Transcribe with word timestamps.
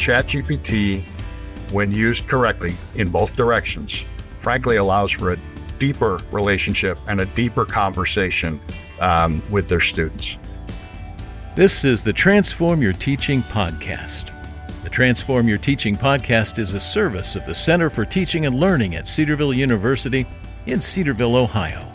ChatGPT, 0.00 1.04
when 1.72 1.92
used 1.92 2.26
correctly 2.26 2.74
in 2.94 3.10
both 3.10 3.36
directions, 3.36 4.06
frankly 4.38 4.76
allows 4.76 5.12
for 5.12 5.34
a 5.34 5.38
deeper 5.78 6.18
relationship 6.32 6.98
and 7.06 7.20
a 7.20 7.26
deeper 7.26 7.66
conversation 7.66 8.58
um, 9.00 9.42
with 9.50 9.68
their 9.68 9.80
students. 9.80 10.38
This 11.54 11.84
is 11.84 12.02
the 12.02 12.14
Transform 12.14 12.80
Your 12.80 12.94
Teaching 12.94 13.42
podcast. 13.42 14.32
The 14.82 14.88
Transform 14.88 15.46
Your 15.46 15.58
Teaching 15.58 15.96
podcast 15.96 16.58
is 16.58 16.72
a 16.72 16.80
service 16.80 17.36
of 17.36 17.44
the 17.44 17.54
Center 17.54 17.90
for 17.90 18.06
Teaching 18.06 18.46
and 18.46 18.58
Learning 18.58 18.94
at 18.94 19.06
Cedarville 19.06 19.52
University 19.52 20.26
in 20.64 20.80
Cedarville, 20.80 21.36
Ohio. 21.36 21.92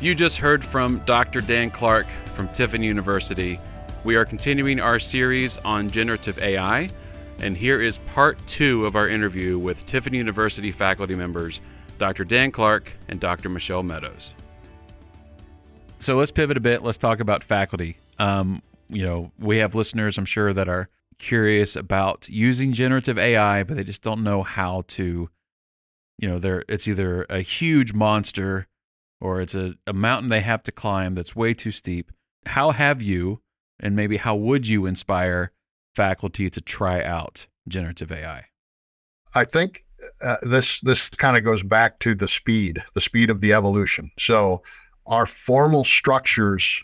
You 0.00 0.14
just 0.14 0.36
heard 0.36 0.64
from 0.64 1.02
Dr. 1.04 1.40
Dan 1.40 1.70
Clark 1.70 2.06
from 2.34 2.48
Tiffin 2.48 2.84
University. 2.84 3.58
We 4.02 4.16
are 4.16 4.24
continuing 4.24 4.80
our 4.80 4.98
series 4.98 5.58
on 5.58 5.90
generative 5.90 6.38
AI, 6.38 6.88
and 7.42 7.54
here 7.54 7.82
is 7.82 7.98
part 7.98 8.38
two 8.46 8.86
of 8.86 8.96
our 8.96 9.06
interview 9.06 9.58
with 9.58 9.84
Tiffin 9.84 10.14
University 10.14 10.72
faculty 10.72 11.14
members 11.14 11.60
Dr. 11.98 12.24
Dan 12.24 12.50
Clark 12.50 12.94
and 13.08 13.20
Dr. 13.20 13.50
Michelle 13.50 13.82
Meadows. 13.82 14.34
So 15.98 16.16
let's 16.16 16.30
pivot 16.30 16.56
a 16.56 16.60
bit. 16.60 16.82
Let's 16.82 16.96
talk 16.96 17.20
about 17.20 17.44
faculty. 17.44 17.98
Um, 18.18 18.62
you 18.88 19.04
know, 19.04 19.32
we 19.38 19.58
have 19.58 19.74
listeners, 19.74 20.16
I'm 20.16 20.24
sure, 20.24 20.54
that 20.54 20.66
are 20.66 20.88
curious 21.18 21.76
about 21.76 22.26
using 22.26 22.72
generative 22.72 23.18
AI, 23.18 23.64
but 23.64 23.76
they 23.76 23.84
just 23.84 24.00
don't 24.00 24.24
know 24.24 24.42
how 24.42 24.84
to. 24.88 25.28
You 26.18 26.28
know, 26.28 26.38
they 26.38 26.62
it's 26.70 26.88
either 26.88 27.26
a 27.28 27.40
huge 27.40 27.92
monster 27.92 28.66
or 29.20 29.42
it's 29.42 29.54
a, 29.54 29.74
a 29.86 29.92
mountain 29.92 30.30
they 30.30 30.40
have 30.40 30.62
to 30.62 30.72
climb 30.72 31.14
that's 31.14 31.36
way 31.36 31.52
too 31.52 31.70
steep. 31.70 32.10
How 32.46 32.70
have 32.70 33.02
you, 33.02 33.42
and 33.80 33.96
maybe 33.96 34.16
how 34.16 34.34
would 34.34 34.68
you 34.68 34.86
inspire 34.86 35.52
faculty 35.94 36.48
to 36.50 36.60
try 36.60 37.02
out 37.02 37.46
generative 37.68 38.12
AI? 38.12 38.46
I 39.34 39.44
think 39.44 39.84
uh, 40.22 40.36
this 40.42 40.80
this 40.80 41.08
kind 41.10 41.36
of 41.36 41.44
goes 41.44 41.62
back 41.62 41.98
to 42.00 42.14
the 42.14 42.28
speed, 42.28 42.82
the 42.94 43.00
speed 43.00 43.30
of 43.30 43.40
the 43.40 43.52
evolution. 43.52 44.10
So 44.18 44.62
our 45.06 45.26
formal 45.26 45.84
structures, 45.84 46.82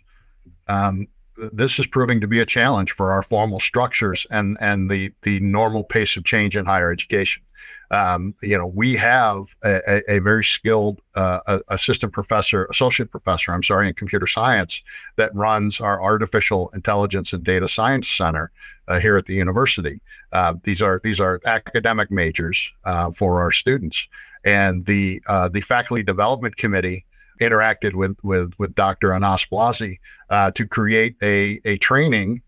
um, 0.69 1.07
this 1.53 1.79
is 1.79 1.87
proving 1.87 2.21
to 2.21 2.27
be 2.27 2.41
a 2.41 2.47
challenge 2.47 2.93
for 2.93 3.13
our 3.13 3.23
formal 3.23 3.61
structures 3.61 4.27
and 4.31 4.57
and 4.61 4.91
the 4.91 5.13
the 5.23 5.41
normal 5.41 5.85
pace 5.85 6.17
of 6.17 6.25
change 6.25 6.57
in 6.57 6.67
higher 6.67 6.91
education. 6.91 7.43
Um, 7.91 8.35
you 8.43 8.59
know, 8.59 8.67
we 8.67 8.97
have 8.97 9.45
a, 9.63 10.03
a, 10.09 10.19
very 10.19 10.43
skilled 10.43 11.01
uh, 11.15 11.61
assistant 11.69 12.13
professor, 12.13 12.65
associate 12.67 13.11
professor, 13.11 13.53
I'm 13.53 13.63
sorry, 13.63 13.87
in 13.89 13.95
computer 13.95 14.27
science 14.27 14.83
that 15.17 15.35
runs 15.35 15.81
our 15.81 16.03
artificial 16.03 16.71
intelligence 16.75 17.33
and 17.33 17.45
data 17.45 17.69
science 17.69 18.09
center 18.09 18.51
uh, 18.89 18.99
here 18.99 19.17
at 19.17 19.27
the 19.27 19.35
university. 19.35 20.01
Uh, 20.33 20.55
these 20.65 20.83
are 20.83 21.01
these 21.05 21.21
are 21.21 21.41
academic 21.45 22.11
majors 22.11 22.73
uh, 22.85 23.11
for 23.11 23.41
our 23.41 23.53
students, 23.53 24.09
and 24.45 24.85
the 24.87 25.23
uh, 25.29 25.49
the 25.49 25.61
faculty 25.61 26.03
development 26.03 26.57
committee 26.57 27.05
interacted 27.41 27.95
with 27.95 28.17
with 28.25 28.53
with 28.59 28.75
Dr. 28.75 29.15
Anas 29.15 29.47
Blasi 29.47 29.99
uh, 30.31 30.51
to 30.53 30.67
create 30.67 31.15
a 31.23 31.61
a 31.65 31.77
training 31.79 32.43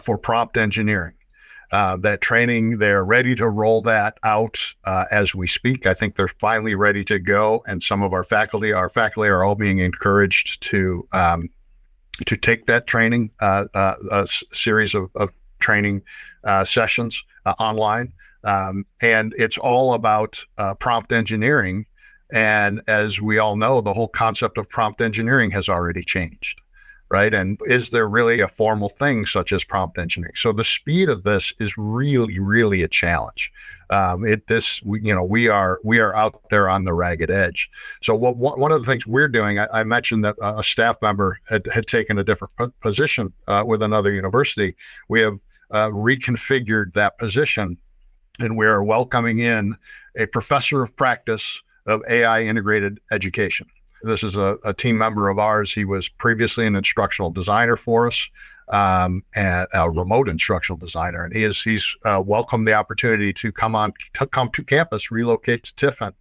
for 0.00 0.16
prompt 0.16 0.56
engineering 0.56 1.12
uh, 1.72 1.96
that 1.98 2.20
training. 2.20 2.78
They're 2.78 3.04
ready 3.04 3.34
to 3.36 3.48
roll 3.48 3.82
that 3.82 4.18
out 4.22 4.58
uh, 4.84 5.04
as 5.10 5.34
we 5.34 5.46
speak. 5.46 5.86
I 5.86 5.94
think 5.94 6.16
they're 6.16 6.28
finally 6.28 6.74
ready 6.74 7.04
to 7.04 7.18
go, 7.18 7.62
and 7.66 7.82
some 7.82 8.02
of 8.02 8.12
our 8.12 8.22
faculty, 8.22 8.72
our 8.72 8.88
faculty, 8.88 9.28
are 9.28 9.44
all 9.44 9.54
being 9.54 9.78
encouraged 9.78 10.62
to 10.62 11.06
um, 11.12 11.48
to 12.24 12.36
take 12.36 12.66
that 12.66 12.86
training, 12.86 13.30
uh, 13.40 13.66
uh 13.74 13.94
a 14.10 14.26
series 14.26 14.94
of, 14.94 15.10
of 15.14 15.30
training 15.58 16.02
uh, 16.44 16.64
sessions 16.64 17.22
online, 17.58 18.12
um, 18.44 18.86
and 19.00 19.34
it's 19.36 19.58
all 19.58 19.94
about 19.94 20.42
prompt 20.78 21.12
engineering. 21.12 21.86
And 22.32 22.82
as 22.88 23.20
we 23.20 23.38
all 23.38 23.56
know, 23.56 23.80
the 23.80 23.94
whole 23.94 24.08
concept 24.08 24.58
of 24.58 24.68
prompt 24.68 25.00
engineering 25.00 25.52
has 25.52 25.68
already 25.68 26.02
changed 26.02 26.60
right? 27.10 27.32
And 27.32 27.60
is 27.66 27.90
there 27.90 28.08
really 28.08 28.40
a 28.40 28.48
formal 28.48 28.88
thing 28.88 29.26
such 29.26 29.52
as 29.52 29.64
prompt 29.64 29.98
engineering? 29.98 30.34
So 30.34 30.52
the 30.52 30.64
speed 30.64 31.08
of 31.08 31.22
this 31.22 31.52
is 31.58 31.76
really, 31.76 32.38
really 32.38 32.82
a 32.82 32.88
challenge. 32.88 33.52
Um, 33.90 34.26
it 34.26 34.48
this 34.48 34.82
we, 34.82 35.00
you 35.00 35.14
know 35.14 35.22
we 35.22 35.46
are 35.46 35.78
we 35.84 36.00
are 36.00 36.14
out 36.16 36.48
there 36.50 36.68
on 36.68 36.84
the 36.84 36.92
ragged 36.92 37.30
edge. 37.30 37.70
So 38.02 38.16
what, 38.16 38.36
what 38.36 38.58
one 38.58 38.72
of 38.72 38.84
the 38.84 38.90
things 38.90 39.06
we're 39.06 39.28
doing, 39.28 39.60
I, 39.60 39.68
I 39.72 39.84
mentioned 39.84 40.24
that 40.24 40.34
a 40.42 40.64
staff 40.64 41.00
member 41.00 41.38
had, 41.48 41.66
had 41.72 41.86
taken 41.86 42.18
a 42.18 42.24
different 42.24 42.52
position 42.80 43.32
uh, 43.46 43.62
with 43.64 43.82
another 43.82 44.10
university. 44.10 44.74
We 45.08 45.20
have 45.20 45.38
uh, 45.70 45.90
reconfigured 45.90 46.94
that 46.94 47.18
position, 47.18 47.76
and 48.40 48.56
we 48.56 48.66
are 48.66 48.82
welcoming 48.82 49.38
in 49.38 49.76
a 50.16 50.26
professor 50.26 50.82
of 50.82 50.96
practice 50.96 51.62
of 51.86 52.02
AI 52.08 52.42
integrated 52.42 52.98
education. 53.12 53.68
This 54.02 54.22
is 54.22 54.36
a, 54.36 54.58
a, 54.64 54.74
team 54.74 54.98
member 54.98 55.28
of 55.28 55.38
ours. 55.38 55.72
He 55.72 55.84
was 55.84 56.08
previously 56.08 56.66
an 56.66 56.76
instructional 56.76 57.30
designer 57.30 57.76
for 57.76 58.06
us, 58.06 58.28
um, 58.68 59.22
and 59.34 59.66
a 59.72 59.90
remote 59.90 60.28
instructional 60.28 60.76
designer, 60.76 61.24
and 61.24 61.34
he 61.34 61.44
is 61.44 61.62
he's 61.62 61.96
uh, 62.04 62.22
welcomed 62.24 62.66
the 62.66 62.74
opportunity 62.74 63.32
to 63.32 63.52
come 63.52 63.74
on 63.74 63.92
to 64.14 64.26
come 64.26 64.50
to 64.50 64.62
campus, 64.62 65.10
relocate 65.10 65.64
to 65.64 65.74
Tiffin, 65.74 66.12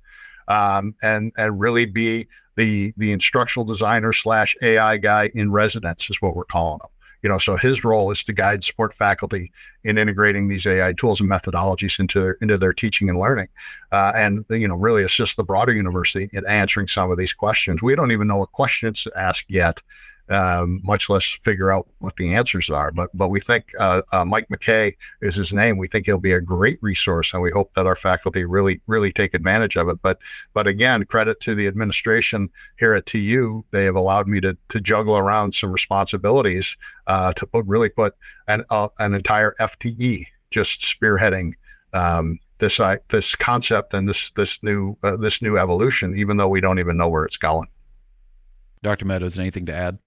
um, 0.47 0.95
and 1.01 1.31
and 1.37 1.59
really 1.59 1.85
be 1.85 2.27
the 2.55 2.93
the 2.97 3.11
instructional 3.11 3.65
designer 3.65 4.13
slash 4.13 4.55
AI 4.61 4.97
guy 4.97 5.29
in 5.33 5.51
residence 5.51 6.09
is 6.09 6.21
what 6.21 6.35
we're 6.35 6.45
calling 6.45 6.79
him 6.81 6.89
you 7.25 7.29
know 7.29 7.39
so 7.39 7.57
his 7.57 7.83
role 7.83 8.11
is 8.11 8.23
to 8.23 8.33
guide 8.33 8.63
support 8.63 8.93
faculty 8.93 9.51
in 9.83 9.97
integrating 9.97 10.47
these 10.47 10.67
ai 10.67 10.93
tools 10.93 11.19
and 11.19 11.27
methodologies 11.27 11.99
into 11.99 12.21
their, 12.21 12.37
into 12.39 12.55
their 12.55 12.71
teaching 12.71 13.09
and 13.09 13.17
learning 13.17 13.47
uh, 13.91 14.11
and 14.15 14.45
you 14.51 14.67
know 14.67 14.75
really 14.75 15.01
assist 15.01 15.35
the 15.35 15.43
broader 15.43 15.73
university 15.73 16.29
in 16.33 16.45
answering 16.45 16.87
some 16.87 17.09
of 17.09 17.17
these 17.17 17.33
questions. 17.33 17.81
We 17.81 17.95
don't 17.95 18.11
even 18.11 18.27
know 18.27 18.37
what 18.37 18.51
questions 18.51 19.03
to 19.03 19.11
ask 19.15 19.45
yet 19.47 19.81
um, 20.29 20.81
much 20.83 21.09
less 21.09 21.25
figure 21.43 21.71
out 21.71 21.87
what 21.99 22.15
the 22.15 22.33
answers 22.33 22.69
are. 22.69 22.91
But 22.91 23.09
but 23.13 23.29
we 23.29 23.39
think 23.39 23.65
uh, 23.79 24.01
uh, 24.11 24.25
Mike 24.25 24.47
McKay 24.49 24.95
is 25.21 25.35
his 25.35 25.53
name. 25.53 25.77
We 25.77 25.87
think 25.87 26.05
he'll 26.05 26.17
be 26.17 26.31
a 26.31 26.41
great 26.41 26.79
resource, 26.81 27.33
and 27.33 27.41
we 27.41 27.51
hope 27.51 27.73
that 27.75 27.85
our 27.85 27.95
faculty 27.95 28.45
really 28.45 28.81
really 28.87 29.11
take 29.11 29.33
advantage 29.33 29.75
of 29.77 29.89
it. 29.89 30.01
But 30.01 30.19
but 30.53 30.67
again, 30.67 31.05
credit 31.05 31.39
to 31.41 31.55
the 31.55 31.67
administration 31.67 32.49
here 32.79 32.93
at 32.93 33.05
TU. 33.05 33.63
They 33.71 33.85
have 33.85 33.95
allowed 33.95 34.27
me 34.27 34.41
to 34.41 34.57
to 34.69 34.81
juggle 34.81 35.17
around 35.17 35.53
some 35.53 35.71
responsibilities 35.71 36.75
uh, 37.07 37.33
to 37.33 37.45
put 37.45 37.65
really 37.65 37.89
put 37.89 38.15
an 38.47 38.63
uh, 38.69 38.89
an 38.99 39.13
entire 39.13 39.55
FTE 39.59 40.25
just 40.49 40.81
spearheading. 40.81 41.53
Um, 41.93 42.39
this 42.57 42.79
uh, 42.79 42.97
this 43.09 43.35
concept 43.35 43.93
and 43.93 44.07
this 44.07 44.31
this 44.31 44.63
new 44.63 44.97
uh, 45.03 45.17
this 45.17 45.41
new 45.41 45.57
evolution, 45.57 46.17
even 46.17 46.37
though 46.37 46.47
we 46.47 46.61
don't 46.61 46.79
even 46.79 46.97
know 46.97 47.09
where 47.09 47.25
it's 47.25 47.37
going. 47.37 47.67
Dr. 48.81 49.05
Meadows, 49.05 49.39
anything 49.39 49.65
to 49.65 49.73
add? 49.73 49.97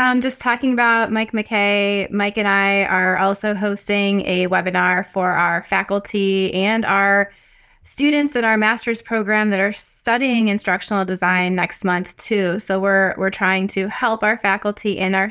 Um, 0.00 0.22
just 0.22 0.40
talking 0.40 0.72
about 0.72 1.12
Mike 1.12 1.32
McKay. 1.32 2.10
Mike 2.10 2.38
and 2.38 2.48
I 2.48 2.84
are 2.84 3.18
also 3.18 3.52
hosting 3.52 4.22
a 4.24 4.46
webinar 4.46 5.06
for 5.06 5.28
our 5.30 5.62
faculty 5.64 6.54
and 6.54 6.86
our 6.86 7.30
students 7.82 8.34
in 8.34 8.42
our 8.42 8.56
master's 8.56 9.02
program 9.02 9.50
that 9.50 9.60
are 9.60 9.74
studying 9.74 10.48
instructional 10.48 11.04
design 11.04 11.54
next 11.54 11.84
month 11.84 12.16
too. 12.16 12.58
So 12.60 12.80
we're 12.80 13.14
we're 13.18 13.28
trying 13.28 13.68
to 13.68 13.88
help 13.88 14.22
our 14.22 14.38
faculty 14.38 14.98
and 14.98 15.14
our 15.14 15.30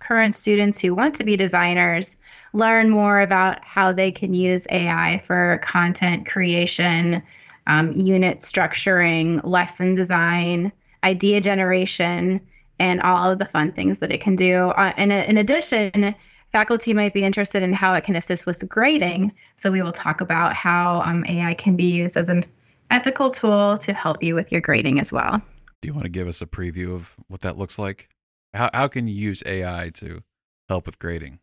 current 0.00 0.34
students 0.34 0.80
who 0.80 0.96
want 0.96 1.14
to 1.14 1.22
be 1.22 1.36
designers 1.36 2.16
learn 2.52 2.90
more 2.90 3.20
about 3.20 3.62
how 3.62 3.92
they 3.92 4.10
can 4.10 4.34
use 4.34 4.66
AI 4.72 5.22
for 5.28 5.60
content 5.62 6.26
creation, 6.26 7.22
um, 7.68 7.92
unit 7.92 8.40
structuring, 8.40 9.40
lesson 9.44 9.94
design, 9.94 10.72
idea 11.04 11.40
generation 11.40 12.40
and 12.78 13.00
all 13.02 13.30
of 13.30 13.38
the 13.38 13.44
fun 13.44 13.72
things 13.72 13.98
that 13.98 14.12
it 14.12 14.20
can 14.20 14.36
do. 14.36 14.68
Uh, 14.70 14.92
and 14.96 15.12
in 15.12 15.36
addition, 15.36 16.14
faculty 16.52 16.94
might 16.94 17.12
be 17.12 17.24
interested 17.24 17.62
in 17.62 17.72
how 17.72 17.94
it 17.94 18.04
can 18.04 18.16
assist 18.16 18.46
with 18.46 18.66
grading. 18.68 19.32
So 19.56 19.70
we 19.70 19.82
will 19.82 19.92
talk 19.92 20.20
about 20.20 20.54
how 20.54 21.02
um, 21.02 21.24
AI 21.28 21.54
can 21.54 21.76
be 21.76 21.84
used 21.84 22.16
as 22.16 22.28
an 22.28 22.44
ethical 22.90 23.30
tool 23.30 23.78
to 23.78 23.92
help 23.92 24.22
you 24.22 24.34
with 24.34 24.50
your 24.50 24.60
grading 24.60 25.00
as 25.00 25.12
well. 25.12 25.42
Do 25.80 25.88
you 25.88 25.92
want 25.92 26.04
to 26.04 26.10
give 26.10 26.28
us 26.28 26.42
a 26.42 26.46
preview 26.46 26.94
of 26.94 27.14
what 27.28 27.42
that 27.42 27.58
looks 27.58 27.78
like? 27.78 28.08
How, 28.54 28.70
how 28.72 28.88
can 28.88 29.06
you 29.06 29.14
use 29.14 29.42
AI 29.46 29.90
to 29.94 30.22
help 30.68 30.86
with 30.86 30.98
grading? 30.98 31.38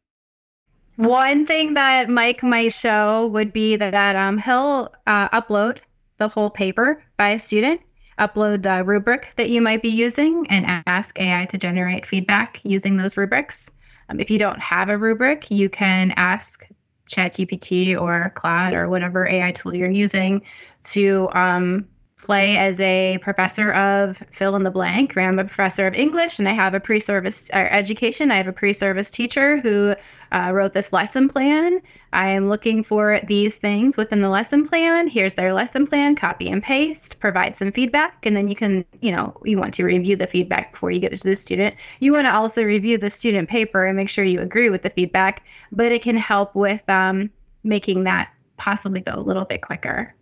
One 0.97 1.45
thing 1.45 1.73
that 1.73 2.09
Mike 2.09 2.41
might 2.41 2.71
show 2.73 3.27
would 3.27 3.51
be 3.51 3.75
that, 3.75 3.91
that 3.91 4.15
um, 4.15 4.37
he'll 4.37 4.93
uh, 5.05 5.29
upload 5.29 5.79
the 6.17 6.29
whole 6.29 6.49
paper 6.49 7.03
by 7.17 7.29
a 7.31 7.39
student 7.39 7.81
upload 8.19 8.63
the 8.63 8.83
rubric 8.83 9.33
that 9.35 9.49
you 9.49 9.61
might 9.61 9.81
be 9.81 9.89
using 9.89 10.45
and 10.49 10.83
ask 10.87 11.19
AI 11.19 11.45
to 11.45 11.57
generate 11.57 12.05
feedback 12.05 12.61
using 12.63 12.97
those 12.97 13.17
rubrics. 13.17 13.69
Um, 14.09 14.19
if 14.19 14.29
you 14.29 14.37
don't 14.37 14.59
have 14.59 14.89
a 14.89 14.97
rubric, 14.97 15.49
you 15.49 15.69
can 15.69 16.11
ask 16.15 16.67
ChatGPT 17.09 17.99
or 17.99 18.31
Claude 18.35 18.73
or 18.73 18.89
whatever 18.89 19.27
AI 19.27 19.51
tool 19.51 19.75
you're 19.75 19.89
using 19.89 20.41
to 20.83 21.29
um, 21.33 21.87
play 22.25 22.57
as 22.57 22.79
a 22.79 23.19
professor 23.21 23.71
of 23.73 24.21
fill 24.31 24.55
in 24.55 24.63
the 24.63 24.71
blank. 24.71 25.15
I'm 25.15 25.37
a 25.37 25.45
professor 25.45 25.85
of 25.85 25.93
English 25.93 26.39
and 26.39 26.49
I 26.49 26.53
have 26.53 26.73
a 26.73 26.79
pre 26.79 26.99
service 26.99 27.49
education. 27.53 28.31
I 28.31 28.37
have 28.37 28.47
a 28.47 28.53
pre 28.53 28.73
service 28.73 29.11
teacher 29.11 29.59
who 29.59 29.95
uh, 30.31 30.51
wrote 30.51 30.73
this 30.73 30.91
lesson 30.91 31.29
plan. 31.29 31.81
I 32.13 32.29
am 32.29 32.49
looking 32.49 32.83
for 32.83 33.19
these 33.27 33.57
things 33.57 33.95
within 33.95 34.21
the 34.21 34.29
lesson 34.29 34.67
plan. 34.67 35.07
Here's 35.07 35.35
their 35.35 35.53
lesson 35.53 35.85
plan, 35.85 36.15
copy 36.15 36.49
and 36.49 36.63
paste, 36.63 37.19
provide 37.19 37.55
some 37.55 37.71
feedback. 37.71 38.25
And 38.25 38.35
then 38.35 38.47
you 38.47 38.55
can, 38.55 38.83
you 39.01 39.11
know, 39.11 39.39
you 39.45 39.59
want 39.59 39.75
to 39.75 39.83
review 39.83 40.15
the 40.15 40.27
feedback 40.27 40.73
before 40.73 40.89
you 40.89 40.99
get 40.99 41.15
to 41.15 41.23
the 41.23 41.35
student. 41.35 41.75
You 41.99 42.11
want 42.11 42.25
to 42.25 42.35
also 42.35 42.63
review 42.63 42.97
the 42.97 43.11
student 43.11 43.49
paper 43.49 43.85
and 43.85 43.95
make 43.95 44.09
sure 44.09 44.25
you 44.25 44.41
agree 44.41 44.71
with 44.71 44.81
the 44.81 44.89
feedback, 44.89 45.43
but 45.71 45.91
it 45.91 46.01
can 46.01 46.17
help 46.17 46.55
with 46.55 46.81
um, 46.89 47.29
making 47.63 48.03
that 48.05 48.31
possibly 48.57 49.01
go 49.01 49.13
a 49.15 49.21
little 49.21 49.45
bit 49.45 49.61
quicker. 49.61 50.15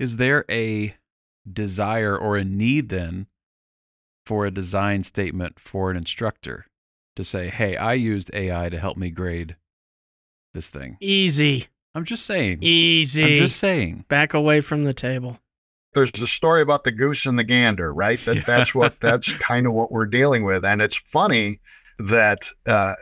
Is 0.00 0.16
there 0.16 0.44
a 0.50 0.94
desire 1.50 2.16
or 2.16 2.36
a 2.36 2.44
need 2.44 2.88
then 2.88 3.26
for 4.26 4.46
a 4.46 4.50
design 4.50 5.02
statement 5.02 5.58
for 5.58 5.90
an 5.90 5.96
instructor 5.96 6.66
to 7.16 7.24
say, 7.24 7.48
hey, 7.48 7.76
I 7.76 7.94
used 7.94 8.30
AI 8.34 8.68
to 8.68 8.78
help 8.78 8.96
me 8.96 9.10
grade 9.10 9.56
this 10.54 10.68
thing? 10.68 10.96
Easy. 11.00 11.66
I'm 11.94 12.04
just 12.04 12.24
saying. 12.24 12.58
Easy. 12.62 13.24
I'm 13.24 13.34
just 13.36 13.56
saying. 13.56 14.04
Back 14.08 14.34
away 14.34 14.60
from 14.60 14.84
the 14.84 14.94
table. 14.94 15.38
There's 15.92 16.12
the 16.12 16.26
story 16.28 16.62
about 16.62 16.84
the 16.84 16.92
goose 16.92 17.26
and 17.26 17.36
the 17.38 17.42
gander, 17.44 17.92
right? 17.92 18.24
That 18.24 18.36
Yeah. 18.36 18.42
that's 18.46 18.74
what 18.74 18.94
that's 19.00 19.32
kind 19.38 19.66
of 19.66 19.72
what 19.72 19.90
we're 19.90 20.06
dealing 20.06 20.44
with, 20.44 20.64
and 20.64 20.80
it's 20.80 20.94
funny 20.94 21.60
that 21.98 22.46
uh, 22.66 22.94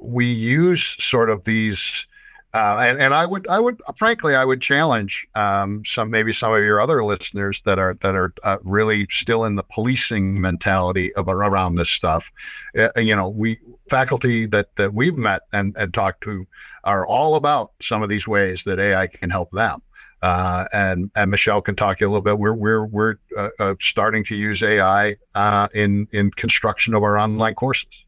we 0.00 0.26
use 0.26 0.82
sort 1.02 1.28
of 1.30 1.42
these. 1.44 2.06
Uh, 2.52 2.78
and, 2.80 3.00
and 3.00 3.14
I 3.14 3.26
would, 3.26 3.46
I 3.46 3.60
would, 3.60 3.80
frankly, 3.96 4.34
I 4.34 4.44
would 4.44 4.60
challenge 4.60 5.26
um, 5.36 5.84
some, 5.86 6.10
maybe 6.10 6.32
some 6.32 6.52
of 6.52 6.64
your 6.64 6.80
other 6.80 7.04
listeners 7.04 7.62
that 7.64 7.78
are 7.78 7.94
that 8.02 8.16
are 8.16 8.34
uh, 8.42 8.58
really 8.64 9.06
still 9.08 9.44
in 9.44 9.54
the 9.54 9.62
policing 9.62 10.40
mentality 10.40 11.14
of 11.14 11.28
around 11.28 11.76
this 11.76 11.90
stuff. 11.90 12.32
Uh, 12.76 12.88
you 12.96 13.14
know, 13.14 13.28
we 13.28 13.60
faculty 13.88 14.46
that 14.46 14.74
that 14.76 14.94
we've 14.94 15.16
met 15.16 15.42
and, 15.52 15.76
and 15.76 15.94
talked 15.94 16.22
to 16.24 16.44
are 16.82 17.06
all 17.06 17.36
about 17.36 17.72
some 17.80 18.02
of 18.02 18.08
these 18.08 18.26
ways 18.26 18.64
that 18.64 18.80
AI 18.80 19.06
can 19.06 19.30
help 19.30 19.50
them. 19.52 19.80
Uh, 20.22 20.66
and 20.72 21.10
and 21.14 21.30
Michelle 21.30 21.62
can 21.62 21.76
talk 21.76 22.00
a 22.00 22.06
little 22.06 22.20
bit. 22.20 22.38
We're 22.38 22.54
we're 22.54 22.84
we're 22.84 23.14
uh, 23.36 23.50
uh, 23.58 23.74
starting 23.80 24.24
to 24.24 24.34
use 24.34 24.62
AI 24.62 25.16
uh, 25.34 25.68
in 25.72 26.08
in 26.12 26.30
construction 26.32 26.94
of 26.94 27.02
our 27.02 27.16
online 27.16 27.54
courses. 27.54 28.04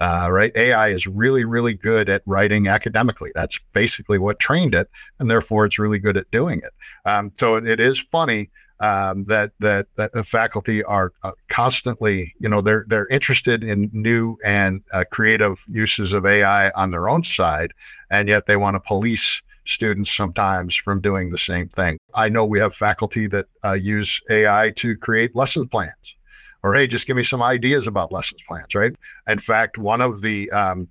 Uh, 0.00 0.28
right, 0.30 0.52
AI 0.56 0.88
is 0.88 1.06
really 1.06 1.44
really 1.44 1.74
good 1.74 2.08
at 2.08 2.22
writing 2.26 2.68
academically. 2.68 3.30
That's 3.34 3.58
basically 3.72 4.18
what 4.18 4.38
trained 4.38 4.74
it, 4.74 4.88
and 5.18 5.30
therefore 5.30 5.64
it's 5.64 5.78
really 5.78 5.98
good 5.98 6.16
at 6.16 6.30
doing 6.30 6.58
it. 6.60 6.72
Um, 7.04 7.32
so 7.34 7.56
it, 7.56 7.68
it 7.68 7.80
is 7.80 7.98
funny 7.98 8.50
um, 8.80 9.24
that 9.24 9.52
that 9.60 9.86
that 9.96 10.12
the 10.12 10.24
faculty 10.24 10.82
are 10.82 11.12
uh, 11.22 11.32
constantly, 11.48 12.34
you 12.38 12.48
know, 12.48 12.60
they're 12.60 12.84
they're 12.88 13.06
interested 13.08 13.62
in 13.62 13.90
new 13.92 14.36
and 14.44 14.82
uh, 14.92 15.04
creative 15.10 15.64
uses 15.68 16.12
of 16.12 16.26
AI 16.26 16.70
on 16.70 16.90
their 16.90 17.08
own 17.08 17.22
side, 17.22 17.72
and 18.10 18.28
yet 18.28 18.46
they 18.46 18.56
want 18.56 18.74
to 18.74 18.80
police 18.80 19.42
students 19.64 20.12
sometimes 20.12 20.74
from 20.74 21.00
doing 21.00 21.30
the 21.30 21.38
same 21.38 21.68
thing. 21.68 21.98
I 22.14 22.28
know 22.28 22.44
we 22.44 22.58
have 22.58 22.74
faculty 22.74 23.26
that 23.28 23.46
uh, 23.64 23.72
use 23.72 24.20
AI 24.28 24.72
to 24.76 24.96
create 24.96 25.34
lesson 25.34 25.68
plans, 25.68 26.14
or 26.64 26.74
hey, 26.74 26.86
just 26.86 27.06
give 27.06 27.16
me 27.16 27.22
some 27.22 27.42
ideas 27.42 27.86
about 27.86 28.10
lessons 28.10 28.42
plans. 28.48 28.74
Right. 28.74 28.96
In 29.28 29.38
fact, 29.38 29.78
one 29.78 30.00
of 30.00 30.22
the 30.22 30.50
um, 30.50 30.88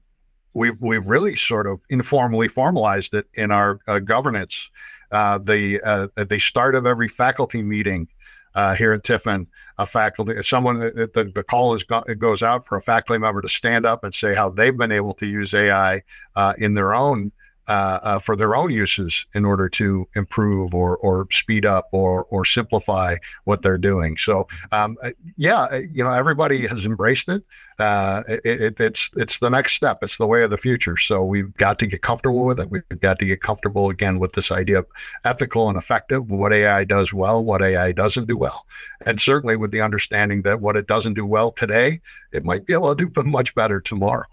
we've 0.53 0.79
we've 0.79 1.05
really 1.05 1.35
sort 1.35 1.67
of 1.67 1.81
informally 1.89 2.47
formalized 2.47 3.13
it 3.15 3.27
in 3.33 3.51
our 3.51 3.79
uh, 3.87 3.99
governance. 3.99 4.69
Uh, 5.11 5.39
the 5.39 5.81
uh, 5.81 6.07
at 6.15 6.29
the 6.29 6.39
start 6.39 6.75
of 6.75 6.85
every 6.85 7.07
faculty 7.07 7.61
meeting 7.61 8.07
uh, 8.55 8.75
here 8.75 8.93
at 8.93 9.03
Tiffin, 9.03 9.47
a 9.79 9.85
faculty, 9.85 10.41
someone, 10.43 10.79
the, 10.79 11.31
the 11.33 11.43
call 11.43 11.73
is 11.73 11.83
go, 11.83 12.03
it 12.07 12.19
goes 12.19 12.43
out 12.43 12.65
for 12.65 12.77
a 12.77 12.81
faculty 12.81 13.19
member 13.19 13.41
to 13.41 13.49
stand 13.49 13.85
up 13.85 14.03
and 14.03 14.13
say 14.13 14.35
how 14.35 14.49
they've 14.49 14.77
been 14.77 14.91
able 14.91 15.13
to 15.15 15.25
use 15.25 15.53
AI 15.53 16.03
uh, 16.35 16.53
in 16.59 16.75
their 16.75 16.93
own 16.93 17.31
uh, 17.67 17.99
uh, 18.03 18.19
for 18.19 18.35
their 18.35 18.55
own 18.55 18.71
uses 18.71 19.25
in 19.33 19.45
order 19.45 19.69
to 19.69 20.07
improve 20.15 20.73
or 20.75 20.97
or 20.97 21.27
speed 21.31 21.65
up 21.65 21.87
or 21.91 22.25
or 22.25 22.43
simplify 22.43 23.15
what 23.45 23.61
they're 23.61 23.77
doing. 23.77 24.17
So 24.17 24.47
um, 24.71 24.97
uh, 25.01 25.11
yeah, 25.37 25.61
uh, 25.63 25.81
you 25.91 26.03
know 26.03 26.11
everybody 26.11 26.67
has 26.67 26.85
embraced 26.85 27.29
it. 27.29 27.43
Uh, 27.79 28.23
it, 28.27 28.45
it. 28.45 28.79
It's 28.79 29.09
it's 29.15 29.39
the 29.39 29.49
next 29.49 29.73
step. 29.73 29.99
It's 30.01 30.17
the 30.17 30.27
way 30.27 30.43
of 30.43 30.49
the 30.49 30.57
future. 30.57 30.97
So 30.97 31.23
we've 31.23 31.53
got 31.55 31.79
to 31.79 31.87
get 31.87 32.01
comfortable 32.01 32.45
with 32.45 32.59
it. 32.59 32.69
We've 32.69 32.83
got 32.99 33.19
to 33.19 33.25
get 33.25 33.41
comfortable 33.41 33.89
again 33.89 34.19
with 34.19 34.33
this 34.33 34.51
idea 34.51 34.79
of 34.79 34.87
ethical 35.23 35.69
and 35.69 35.77
effective. 35.77 36.29
What 36.29 36.53
AI 36.53 36.83
does 36.83 37.13
well, 37.13 37.43
what 37.43 37.61
AI 37.61 37.93
doesn't 37.93 38.27
do 38.27 38.37
well, 38.37 38.65
and 39.05 39.21
certainly 39.21 39.55
with 39.55 39.71
the 39.71 39.81
understanding 39.81 40.41
that 40.41 40.61
what 40.61 40.75
it 40.75 40.87
doesn't 40.87 41.13
do 41.13 41.25
well 41.25 41.51
today, 41.51 42.01
it 42.33 42.43
might 42.43 42.65
be 42.65 42.73
able 42.73 42.93
to 42.93 43.05
do 43.05 43.23
much 43.23 43.55
better 43.55 43.79
tomorrow. 43.79 44.25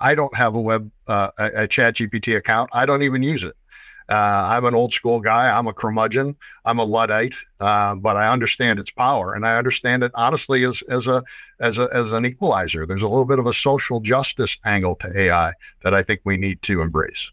I 0.00 0.14
don't 0.14 0.34
have 0.34 0.54
a 0.54 0.60
web 0.60 0.90
uh, 1.06 1.30
a, 1.38 1.62
a 1.62 1.68
Chat 1.68 1.96
GPT 1.96 2.36
account. 2.36 2.70
I 2.72 2.86
don't 2.86 3.02
even 3.02 3.22
use 3.22 3.44
it. 3.44 3.54
Uh, 4.08 4.48
I'm 4.50 4.64
an 4.64 4.74
old 4.74 4.92
school 4.92 5.20
guy. 5.20 5.56
I'm 5.56 5.68
a 5.68 5.72
curmudgeon. 5.72 6.34
I'm 6.64 6.80
a 6.80 6.84
luddite, 6.84 7.36
uh, 7.60 7.94
but 7.94 8.16
I 8.16 8.28
understand 8.32 8.80
its 8.80 8.90
power, 8.90 9.34
and 9.34 9.46
I 9.46 9.56
understand 9.56 10.02
it 10.02 10.10
honestly 10.16 10.64
as 10.64 10.82
as 10.88 11.06
a 11.06 11.22
as 11.60 11.78
a 11.78 11.88
as 11.92 12.10
an 12.10 12.26
equalizer. 12.26 12.86
There's 12.86 13.02
a 13.02 13.08
little 13.08 13.24
bit 13.24 13.38
of 13.38 13.46
a 13.46 13.52
social 13.54 14.00
justice 14.00 14.58
angle 14.64 14.96
to 14.96 15.16
AI 15.16 15.52
that 15.84 15.94
I 15.94 16.02
think 16.02 16.22
we 16.24 16.36
need 16.36 16.60
to 16.62 16.80
embrace. 16.82 17.30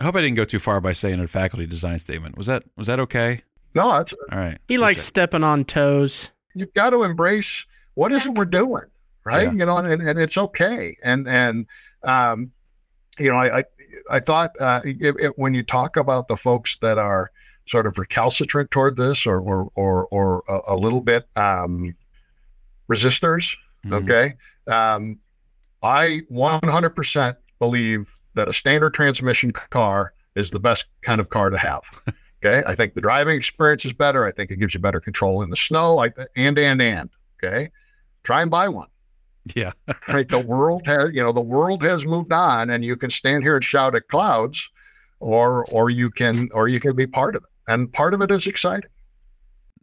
I 0.00 0.04
hope 0.04 0.14
I 0.14 0.20
didn't 0.20 0.36
go 0.36 0.44
too 0.44 0.60
far 0.60 0.80
by 0.80 0.92
saying 0.92 1.18
a 1.18 1.26
faculty 1.26 1.66
design 1.66 1.98
statement. 1.98 2.36
Was 2.36 2.46
that 2.46 2.62
was 2.76 2.86
that 2.86 3.00
okay? 3.00 3.42
No, 3.74 3.90
that's 3.90 4.14
All 4.30 4.38
right. 4.38 4.58
He 4.68 4.78
likes 4.78 5.02
stepping 5.02 5.42
on 5.42 5.64
toes. 5.64 6.30
you've 6.54 6.72
got 6.72 6.90
to 6.90 7.02
embrace 7.02 7.66
what 7.94 8.12
is 8.12 8.24
it 8.24 8.34
we're 8.34 8.44
doing, 8.44 8.84
right? 9.26 9.48
Yeah. 9.48 9.52
You 9.52 9.66
know, 9.66 9.76
and, 9.78 10.00
and 10.00 10.18
it's 10.18 10.36
okay. 10.38 10.96
And 11.02 11.28
and 11.28 11.66
um, 12.04 12.50
you 13.18 13.30
know, 13.30 13.36
I 13.36 13.58
I, 13.58 13.64
I 14.10 14.20
thought 14.20 14.52
uh, 14.60 14.80
it, 14.84 15.16
it, 15.18 15.32
when 15.38 15.52
you 15.52 15.62
talk 15.62 15.96
about 15.96 16.28
the 16.28 16.36
folks 16.36 16.78
that 16.80 16.96
are 16.96 17.30
sort 17.66 17.86
of 17.86 17.98
recalcitrant 17.98 18.70
toward 18.70 18.96
this, 18.96 19.26
or 19.26 19.40
or 19.40 19.70
or, 19.74 20.06
or 20.06 20.42
a, 20.48 20.74
a 20.74 20.76
little 20.76 21.00
bit 21.00 21.26
um, 21.36 21.94
resistors, 22.90 23.56
Mhm. 23.84 24.02
okay, 24.02 24.34
um, 24.68 25.18
I 25.82 26.22
100% 26.30 27.36
believe 27.58 28.12
that 28.34 28.48
a 28.48 28.52
standard 28.52 28.94
transmission 28.94 29.52
car 29.52 30.12
is 30.34 30.50
the 30.50 30.58
best 30.60 30.86
kind 31.02 31.20
of 31.20 31.30
car 31.30 31.50
to 31.50 31.58
have. 31.58 31.82
Okay, 32.44 32.62
I 32.66 32.74
think 32.74 32.92
the 32.92 33.00
driving 33.00 33.34
experience 33.34 33.86
is 33.86 33.94
better. 33.94 34.26
I 34.26 34.30
think 34.30 34.50
it 34.50 34.56
gives 34.56 34.74
you 34.74 34.78
better 34.78 35.00
control 35.00 35.40
in 35.40 35.48
the 35.48 35.56
snow. 35.56 35.98
I, 36.04 36.12
and 36.36 36.56
and 36.58 36.82
and 36.82 37.08
okay, 37.42 37.70
try 38.24 38.42
and 38.42 38.50
buy 38.50 38.68
one. 38.68 38.88
Yeah. 39.54 39.72
Right, 40.08 40.28
the 40.28 40.38
world 40.40 40.86
has 40.86 41.12
you 41.12 41.22
know 41.22 41.32
the 41.32 41.40
world 41.40 41.82
has 41.82 42.04
moved 42.06 42.32
on, 42.32 42.70
and 42.70 42.84
you 42.84 42.96
can 42.96 43.10
stand 43.10 43.42
here 43.44 43.56
and 43.56 43.64
shout 43.64 43.94
at 43.94 44.08
clouds, 44.08 44.68
or 45.20 45.64
or 45.72 45.90
you 45.90 46.10
can 46.10 46.48
or 46.52 46.68
you 46.68 46.80
can 46.80 46.94
be 46.96 47.06
part 47.06 47.36
of 47.36 47.42
it, 47.44 47.50
and 47.72 47.92
part 47.92 48.14
of 48.14 48.20
it 48.22 48.30
is 48.30 48.46
exciting. 48.46 48.90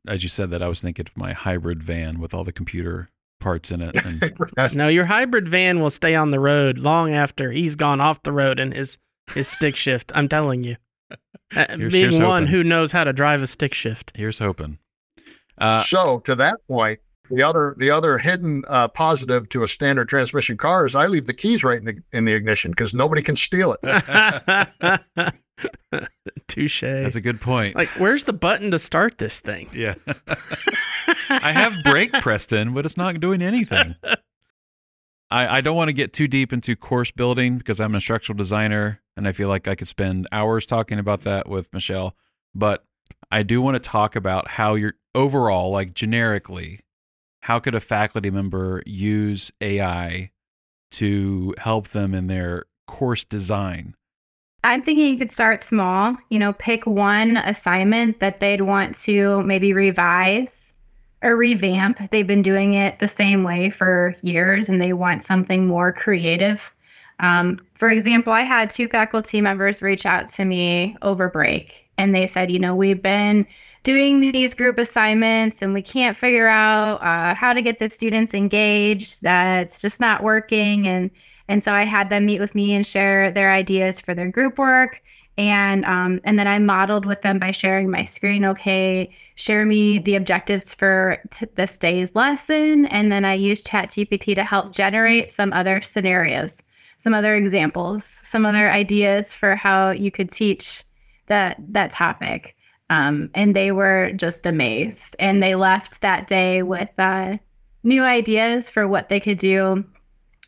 As 0.07 0.21
you 0.23 0.29
said 0.29 0.49
that, 0.49 0.61
I 0.61 0.67
was 0.67 0.81
thinking 0.81 1.05
of 1.07 1.15
my 1.17 1.33
hybrid 1.33 1.81
van 1.83 2.19
with 2.19 2.33
all 2.33 2.43
the 2.43 2.51
computer 2.51 3.09
parts 3.39 3.71
in 3.71 3.81
it. 3.81 3.95
And 3.95 4.73
No, 4.73 4.87
your 4.89 5.05
hybrid 5.05 5.47
van 5.47 5.79
will 5.79 5.89
stay 5.89 6.15
on 6.15 6.31
the 6.31 6.39
road 6.39 6.77
long 6.77 7.13
after 7.13 7.51
he's 7.51 7.75
gone 7.75 8.01
off 8.01 8.23
the 8.23 8.31
road 8.33 8.59
and 8.59 8.73
his 8.73 8.97
his 9.33 9.47
stick 9.47 9.75
shift. 9.77 10.11
I'm 10.15 10.27
telling 10.27 10.63
you. 10.63 10.75
Uh, 11.11 11.17
Here's- 11.69 11.77
being 11.91 11.91
here's 11.93 12.19
one 12.19 12.43
hoping. 12.43 12.47
who 12.47 12.63
knows 12.63 12.91
how 12.91 13.03
to 13.05 13.13
drive 13.13 13.41
a 13.41 13.47
stick 13.47 13.73
shift. 13.73 14.11
here's 14.15 14.39
hoping. 14.39 14.79
Uh, 15.57 15.83
so 15.83 16.19
to 16.21 16.35
that 16.35 16.57
point, 16.67 16.99
the 17.33 17.43
other 17.43 17.75
the 17.77 17.89
other 17.89 18.17
hidden 18.17 18.63
uh, 18.67 18.87
positive 18.87 19.49
to 19.49 19.63
a 19.63 19.67
standard 19.67 20.07
transmission 20.09 20.57
car 20.57 20.85
is 20.85 20.95
I 20.95 21.07
leave 21.07 21.25
the 21.25 21.33
keys 21.33 21.63
right 21.63 21.79
in 21.79 21.85
the, 21.85 22.03
in 22.11 22.25
the 22.25 22.33
ignition 22.33 22.71
because 22.71 22.93
nobody 22.93 23.21
can 23.21 23.35
steal 23.35 23.75
it. 23.81 25.33
Touche. 26.47 26.81
that's 26.81 27.15
a 27.15 27.21
good 27.21 27.41
point. 27.41 27.75
like, 27.75 27.89
where's 27.89 28.23
the 28.23 28.33
button 28.33 28.71
to 28.71 28.79
start 28.79 29.17
this 29.17 29.39
thing? 29.39 29.69
yeah. 29.73 29.95
I 31.29 31.51
have 31.51 31.73
brake 31.83 32.11
pressed 32.13 32.53
in, 32.53 32.73
but 32.73 32.85
it's 32.85 32.97
not 32.97 33.19
doing 33.19 33.41
anything. 33.41 33.95
I, 35.31 35.57
I 35.57 35.61
don't 35.61 35.75
want 35.75 35.89
to 35.89 35.93
get 35.93 36.13
too 36.13 36.27
deep 36.27 36.53
into 36.53 36.75
course 36.75 37.11
building 37.11 37.57
because 37.57 37.79
I'm 37.79 37.91
an 37.91 37.95
instructional 37.95 38.37
designer 38.37 39.01
and 39.17 39.27
I 39.27 39.31
feel 39.31 39.47
like 39.49 39.67
I 39.67 39.75
could 39.75 39.87
spend 39.87 40.27
hours 40.31 40.65
talking 40.65 40.99
about 40.99 41.21
that 41.21 41.49
with 41.49 41.71
Michelle. 41.73 42.15
But 42.53 42.85
I 43.31 43.43
do 43.43 43.61
want 43.61 43.75
to 43.75 43.79
talk 43.79 44.15
about 44.15 44.47
how 44.47 44.75
you're 44.75 44.93
overall, 45.15 45.71
like 45.71 45.93
generically, 45.93 46.81
how 47.43 47.59
could 47.59 47.75
a 47.75 47.81
faculty 47.81 48.31
member 48.31 48.81
use 48.85 49.51
AI 49.59 50.31
to 50.91 51.53
help 51.57 51.89
them 51.89 52.13
in 52.13 52.27
their 52.27 52.63
course 52.87 53.25
design? 53.25 53.95
I'm 54.63 54.81
thinking 54.81 55.09
you 55.09 55.17
could 55.17 55.29
start 55.29 55.61
small, 55.61 56.15
you 56.29 56.39
know, 56.39 56.53
pick 56.53 56.85
one 56.87 57.35
assignment 57.35 58.21
that 58.21 58.39
they'd 58.39 58.61
want 58.61 58.95
to 58.99 59.41
maybe 59.43 59.73
revise 59.73 60.71
or 61.21 61.35
revamp. 61.35 61.99
They've 62.11 62.25
been 62.25 62.43
doing 62.43 62.75
it 62.75 62.99
the 62.99 63.09
same 63.09 63.43
way 63.43 63.69
for 63.69 64.15
years 64.21 64.69
and 64.69 64.81
they 64.81 64.93
want 64.93 65.21
something 65.21 65.67
more 65.67 65.91
creative. 65.91 66.71
Um, 67.19 67.59
for 67.73 67.89
example, 67.89 68.31
I 68.31 68.43
had 68.43 68.69
two 68.69 68.87
faculty 68.87 69.41
members 69.41 69.81
reach 69.81 70.05
out 70.05 70.29
to 70.29 70.45
me 70.45 70.95
over 71.01 71.27
break 71.27 71.89
and 71.97 72.15
they 72.15 72.25
said, 72.25 72.51
you 72.51 72.59
know, 72.59 72.73
we've 72.73 73.01
been 73.01 73.45
doing 73.83 74.31
these 74.31 74.53
group 74.53 74.77
assignments 74.77 75.61
and 75.61 75.73
we 75.73 75.81
can't 75.81 76.17
figure 76.17 76.47
out 76.47 77.01
uh, 77.01 77.35
how 77.35 77.53
to 77.53 77.61
get 77.61 77.79
the 77.79 77.89
students 77.89 78.33
engaged. 78.33 79.21
That's 79.21 79.81
just 79.81 79.99
not 79.99 80.23
working. 80.23 80.87
And 80.87 81.11
and 81.49 81.61
so 81.61 81.73
I 81.73 81.83
had 81.83 82.09
them 82.09 82.25
meet 82.25 82.39
with 82.39 82.55
me 82.55 82.73
and 82.73 82.87
share 82.87 83.29
their 83.29 83.51
ideas 83.51 83.99
for 83.99 84.15
their 84.15 84.29
group 84.29 84.57
work. 84.57 85.01
And 85.37 85.83
um, 85.85 86.21
and 86.23 86.37
then 86.37 86.47
I 86.47 86.59
modeled 86.59 87.05
with 87.05 87.21
them 87.23 87.39
by 87.39 87.51
sharing 87.51 87.89
my 87.89 88.05
screen. 88.05 88.45
Okay, 88.45 89.09
share 89.35 89.65
me 89.65 89.97
the 89.99 90.15
objectives 90.15 90.73
for 90.73 91.17
t- 91.31 91.47
this 91.55 91.77
day's 91.77 92.15
lesson, 92.15 92.85
and 92.85 93.11
then 93.11 93.25
I 93.25 93.33
used 93.33 93.65
ChatGPT 93.65 94.35
to 94.35 94.43
help 94.43 94.73
generate 94.73 95.31
some 95.31 95.51
other 95.51 95.81
scenarios, 95.81 96.61
some 96.99 97.15
other 97.15 97.35
examples, 97.35 98.19
some 98.23 98.45
other 98.45 98.69
ideas 98.69 99.33
for 99.33 99.55
how 99.55 99.89
you 99.89 100.11
could 100.11 100.29
teach 100.29 100.83
that 101.25 101.57
that 101.67 101.89
topic. 101.89 102.55
Um, 102.93 103.31
and 103.33 103.55
they 103.55 103.71
were 103.71 104.11
just 104.11 104.45
amazed. 104.45 105.15
And 105.17 105.41
they 105.41 105.55
left 105.55 106.01
that 106.01 106.27
day 106.27 106.61
with 106.61 106.89
uh, 106.99 107.37
new 107.81 108.03
ideas 108.03 108.69
for 108.69 108.87
what 108.87 109.09
they 109.09 109.19
could 109.19 109.39
do 109.39 109.83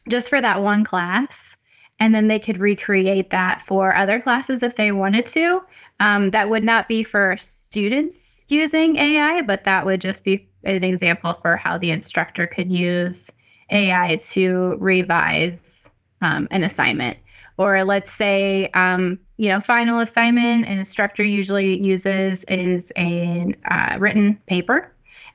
just 0.10 0.30
for 0.30 0.40
that 0.40 0.62
one 0.62 0.84
class. 0.84 1.56
And 2.00 2.14
then 2.14 2.28
they 2.28 2.38
could 2.38 2.60
recreate 2.60 3.32
that 3.32 3.64
for 3.64 3.96
other 3.96 4.20
classes 4.20 4.62
if 4.62 4.75
they 4.75 4.92
wanted 4.92 5.25
to. 5.28 5.64
Um, 6.00 6.30
that 6.32 6.52
would 6.52 6.64
not 6.64 6.88
be 6.88 7.02
for 7.02 7.36
students 7.40 8.46
using 8.50 8.98
AI, 8.98 9.42
but 9.42 9.64
that 9.64 9.84
would 9.84 10.02
just 10.02 10.24
be 10.24 10.48
an 10.66 10.84
example 10.84 11.40
for 11.42 11.58
how 11.58 11.80
the 11.80 11.90
instructor 11.90 12.46
could 12.46 12.72
use 12.72 13.32
AI 13.72 14.18
to 14.18 14.78
revise 14.80 15.90
um, 16.22 16.48
an 16.52 16.64
assignment. 16.64 17.18
Or 17.58 17.84
let's 17.84 18.12
say, 18.12 18.70
um, 18.75 19.20
you 19.38 19.50
know, 19.50 19.60
final 19.60 20.00
assignment 20.00 20.65
an 20.65 20.77
instructor 20.77 21.24
usually 21.24 21.82
uses 21.82 22.44
is 22.46 22.92
a 22.98 23.54
uh, 23.70 23.98
written 24.00 24.39
paper. 24.48 24.92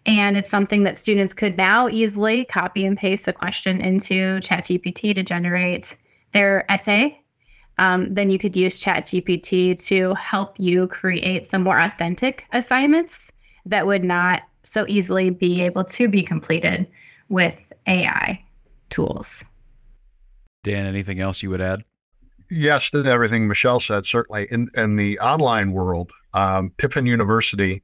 And 0.07 0.37
it's 0.37 0.49
something 0.49 0.85
that 0.85 0.97
students 0.97 1.35
could 1.35 1.59
now 1.59 1.89
easily 1.89 2.47
copy 2.47 2.87
and 2.87 2.97
paste 2.97 3.29
a 3.29 3.33
question 3.33 3.81
into 3.83 4.41
ChatGPT 4.41 5.15
to 5.15 5.23
generate 5.23 5.97
their 6.33 6.71
essay. 6.71 7.21
Um, 7.79 8.13
then 8.13 8.31
you 8.31 8.39
could 8.39 8.57
use 8.57 8.83
ChatGPT 8.83 9.83
to 9.87 10.15
help 10.15 10.59
you 10.59 10.87
create 10.87 11.45
some 11.45 11.63
more 11.63 11.79
authentic 11.79 12.47
assignments 12.53 13.31
that 13.67 13.87
would 13.87 14.05
not 14.05 14.43
so 14.63 14.87
easily 14.89 15.31
be 15.31 15.63
able 15.63 15.85
to 15.85 16.09
be 16.09 16.23
completed 16.23 16.87
with 17.29 17.59
AI 17.87 18.43
tools. 18.89 19.45
Dan, 20.63 20.87
anything 20.87 21.21
else 21.21 21.43
you 21.43 21.51
would 21.51 21.61
add? 21.61 21.85
Yes 22.51 22.91
to 22.91 23.05
everything 23.05 23.47
Michelle 23.47 23.81
said. 23.81 24.07
Certainly, 24.07 24.49
in 24.51 24.69
in 24.75 24.97
the 24.97 25.19
online 25.21 25.73
world, 25.73 26.11
um, 26.35 26.73
Tiffin 26.79 27.07
University, 27.07 27.83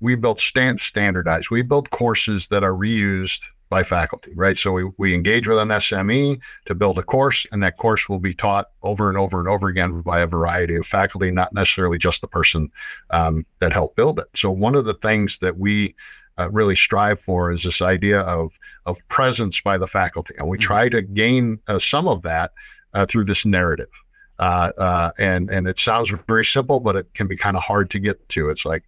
we 0.00 0.16
built 0.16 0.40
stand 0.40 0.80
standardized. 0.80 1.50
We 1.50 1.62
build 1.62 1.90
courses 1.90 2.48
that 2.48 2.64
are 2.64 2.72
reused 2.72 3.42
by 3.68 3.82
faculty, 3.82 4.32
right? 4.34 4.56
So 4.56 4.72
we, 4.72 4.90
we 4.96 5.14
engage 5.14 5.46
with 5.46 5.58
an 5.58 5.68
SME 5.68 6.40
to 6.64 6.74
build 6.74 6.98
a 6.98 7.02
course, 7.02 7.46
and 7.52 7.62
that 7.62 7.76
course 7.76 8.08
will 8.08 8.18
be 8.18 8.34
taught 8.34 8.70
over 8.82 9.08
and 9.08 9.18
over 9.18 9.38
and 9.38 9.48
over 9.48 9.68
again 9.68 10.00
by 10.00 10.20
a 10.20 10.26
variety 10.26 10.74
of 10.74 10.86
faculty, 10.86 11.30
not 11.30 11.52
necessarily 11.52 11.98
just 11.98 12.22
the 12.22 12.28
person 12.28 12.70
um, 13.10 13.44
that 13.60 13.72
helped 13.72 13.96
build 13.96 14.18
it. 14.18 14.28
So 14.34 14.50
one 14.50 14.74
of 14.74 14.86
the 14.86 14.94
things 14.94 15.38
that 15.40 15.58
we 15.58 15.94
uh, 16.38 16.48
really 16.50 16.76
strive 16.76 17.20
for 17.20 17.52
is 17.52 17.62
this 17.64 17.82
idea 17.82 18.20
of 18.20 18.58
of 18.86 18.96
presence 19.08 19.60
by 19.60 19.76
the 19.76 19.86
faculty, 19.86 20.34
and 20.38 20.48
we 20.48 20.56
mm-hmm. 20.56 20.62
try 20.62 20.88
to 20.88 21.02
gain 21.02 21.60
uh, 21.68 21.78
some 21.78 22.08
of 22.08 22.22
that 22.22 22.52
uh, 22.94 23.04
through 23.04 23.24
this 23.24 23.44
narrative. 23.44 23.90
Uh, 24.38 24.72
uh, 24.78 25.10
and 25.18 25.50
and 25.50 25.66
it 25.66 25.78
sounds 25.78 26.12
very 26.28 26.44
simple, 26.44 26.80
but 26.80 26.96
it 26.96 27.12
can 27.14 27.26
be 27.26 27.36
kind 27.36 27.56
of 27.56 27.62
hard 27.62 27.90
to 27.90 27.98
get 27.98 28.28
to. 28.30 28.50
It's 28.50 28.64
like, 28.64 28.84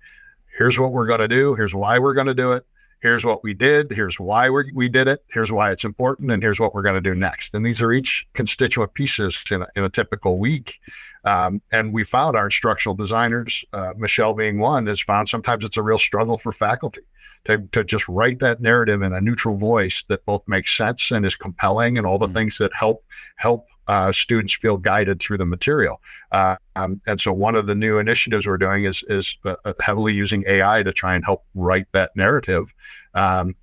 here's 0.56 0.78
what 0.78 0.92
we're 0.92 1.06
going 1.06 1.20
to 1.20 1.28
do. 1.28 1.54
Here's 1.54 1.74
why 1.74 1.98
we're 1.98 2.14
going 2.14 2.28
to 2.28 2.34
do 2.34 2.52
it. 2.52 2.64
Here's 3.00 3.24
what 3.24 3.42
we 3.42 3.54
did. 3.54 3.90
Here's 3.90 4.20
why 4.20 4.50
we 4.50 4.70
we 4.74 4.88
did 4.88 5.08
it. 5.08 5.24
Here's 5.28 5.50
why 5.50 5.72
it's 5.72 5.84
important, 5.84 6.30
and 6.30 6.42
here's 6.42 6.60
what 6.60 6.74
we're 6.74 6.82
going 6.82 6.96
to 6.96 7.00
do 7.00 7.14
next. 7.14 7.54
And 7.54 7.64
these 7.64 7.80
are 7.80 7.92
each 7.92 8.28
constituent 8.34 8.92
pieces 8.94 9.42
in 9.50 9.62
a, 9.62 9.66
in 9.74 9.84
a 9.84 9.88
typical 9.88 10.38
week. 10.38 10.78
Um, 11.24 11.60
and 11.72 11.92
we 11.92 12.04
found 12.04 12.36
our 12.36 12.46
instructional 12.46 12.94
designers, 12.94 13.64
uh, 13.72 13.92
Michelle 13.96 14.34
being 14.34 14.58
one, 14.58 14.86
has 14.86 15.00
found 15.00 15.28
sometimes 15.28 15.64
it's 15.64 15.76
a 15.76 15.82
real 15.82 15.98
struggle 15.98 16.38
for 16.38 16.52
faculty 16.52 17.02
to, 17.44 17.58
to 17.72 17.84
just 17.84 18.08
write 18.08 18.38
that 18.40 18.60
narrative 18.60 19.02
in 19.02 19.12
a 19.12 19.20
neutral 19.20 19.56
voice 19.56 20.04
that 20.08 20.24
both 20.24 20.46
makes 20.46 20.76
sense 20.76 21.10
and 21.10 21.24
is 21.24 21.36
compelling 21.36 21.98
and 21.98 22.06
all 22.06 22.18
the 22.18 22.26
mm-hmm. 22.26 22.34
things 22.34 22.58
that 22.58 22.72
help 22.74 23.04
help 23.36 23.66
uh, 23.88 24.12
students 24.12 24.52
feel 24.52 24.76
guided 24.76 25.20
through 25.20 25.38
the 25.38 25.46
material. 25.46 26.00
Uh, 26.32 26.56
um, 26.76 27.00
and 27.06 27.20
so 27.20 27.32
one 27.32 27.54
of 27.54 27.66
the 27.66 27.74
new 27.74 27.98
initiatives 27.98 28.46
we're 28.46 28.58
doing 28.58 28.84
is 28.84 29.02
is 29.08 29.36
uh, 29.44 29.56
uh 29.64 29.72
heavily 29.80 30.12
using 30.12 30.44
AI 30.46 30.82
to 30.82 30.92
try 30.92 31.14
and 31.14 31.24
help 31.24 31.44
write 31.54 31.86
that 31.92 32.14
narrative. 32.14 32.72
Um, 33.14 33.54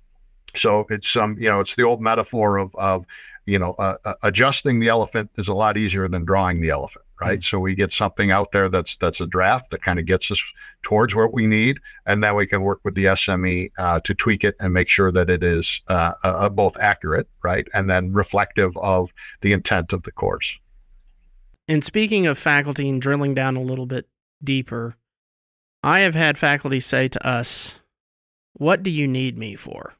so 0.56 0.86
it's 0.90 1.08
some, 1.08 1.32
um, 1.32 1.38
you 1.38 1.48
know, 1.48 1.60
it's 1.60 1.74
the 1.74 1.82
old 1.82 2.00
metaphor 2.00 2.58
of 2.58 2.74
of 2.76 3.06
you 3.48 3.58
know, 3.58 3.72
uh, 3.78 3.96
uh, 4.04 4.14
adjusting 4.22 4.78
the 4.78 4.88
elephant 4.88 5.30
is 5.36 5.48
a 5.48 5.54
lot 5.54 5.78
easier 5.78 6.06
than 6.06 6.26
drawing 6.26 6.60
the 6.60 6.68
elephant, 6.68 7.04
right? 7.20 7.38
Mm-hmm. 7.38 7.56
So 7.56 7.60
we 7.60 7.74
get 7.74 7.92
something 7.92 8.30
out 8.30 8.52
there 8.52 8.68
that's 8.68 8.96
that's 8.96 9.20
a 9.20 9.26
draft 9.26 9.70
that 9.70 9.82
kind 9.82 9.98
of 9.98 10.06
gets 10.06 10.30
us 10.30 10.42
towards 10.82 11.14
what 11.14 11.32
we 11.32 11.46
need, 11.46 11.80
and 12.06 12.22
then 12.22 12.36
we 12.36 12.46
can 12.46 12.62
work 12.62 12.80
with 12.84 12.94
the 12.94 13.06
SME 13.06 13.70
uh, 13.78 14.00
to 14.00 14.14
tweak 14.14 14.44
it 14.44 14.56
and 14.60 14.72
make 14.72 14.88
sure 14.88 15.10
that 15.12 15.30
it 15.30 15.42
is 15.42 15.80
uh, 15.88 16.12
uh, 16.22 16.48
both 16.48 16.78
accurate, 16.78 17.28
right, 17.42 17.66
and 17.74 17.88
then 17.88 18.12
reflective 18.12 18.76
of 18.78 19.12
the 19.40 19.52
intent 19.52 19.92
of 19.92 20.02
the 20.04 20.12
course. 20.12 20.58
And 21.66 21.84
speaking 21.84 22.26
of 22.26 22.38
faculty 22.38 22.88
and 22.88 23.00
drilling 23.00 23.34
down 23.34 23.56
a 23.56 23.62
little 23.62 23.86
bit 23.86 24.08
deeper, 24.42 24.96
I 25.82 26.00
have 26.00 26.14
had 26.14 26.38
faculty 26.38 26.80
say 26.80 27.08
to 27.08 27.26
us, 27.26 27.76
"What 28.54 28.82
do 28.82 28.90
you 28.90 29.06
need 29.06 29.36
me 29.36 29.56
for?" 29.56 29.94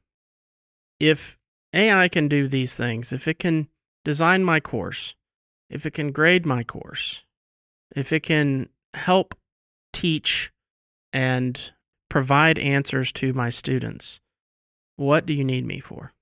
If 0.99 1.39
AI 1.75 2.09
can 2.09 2.29
do 2.29 2.49
these 2.49 2.75
things. 2.75 3.13
If 3.13 3.29
it 3.29 3.39
can 3.39 3.69
design 4.05 4.45
my 4.45 4.61
course, 4.61 5.15
if 5.71 5.87
it 5.87 5.93
can 5.93 6.13
grade 6.13 6.47
my 6.47 6.65
course, 6.65 7.25
if 7.95 8.13
it 8.13 8.21
can 8.21 8.69
help 8.95 9.35
teach 9.93 10.53
and 11.13 11.73
provide 12.09 12.59
answers 12.59 13.13
to 13.13 13.33
my 13.33 13.51
students, 13.51 14.21
what 14.97 15.27
do 15.27 15.33
you 15.33 15.45
need 15.45 15.67
me 15.67 15.81
for? 15.81 16.13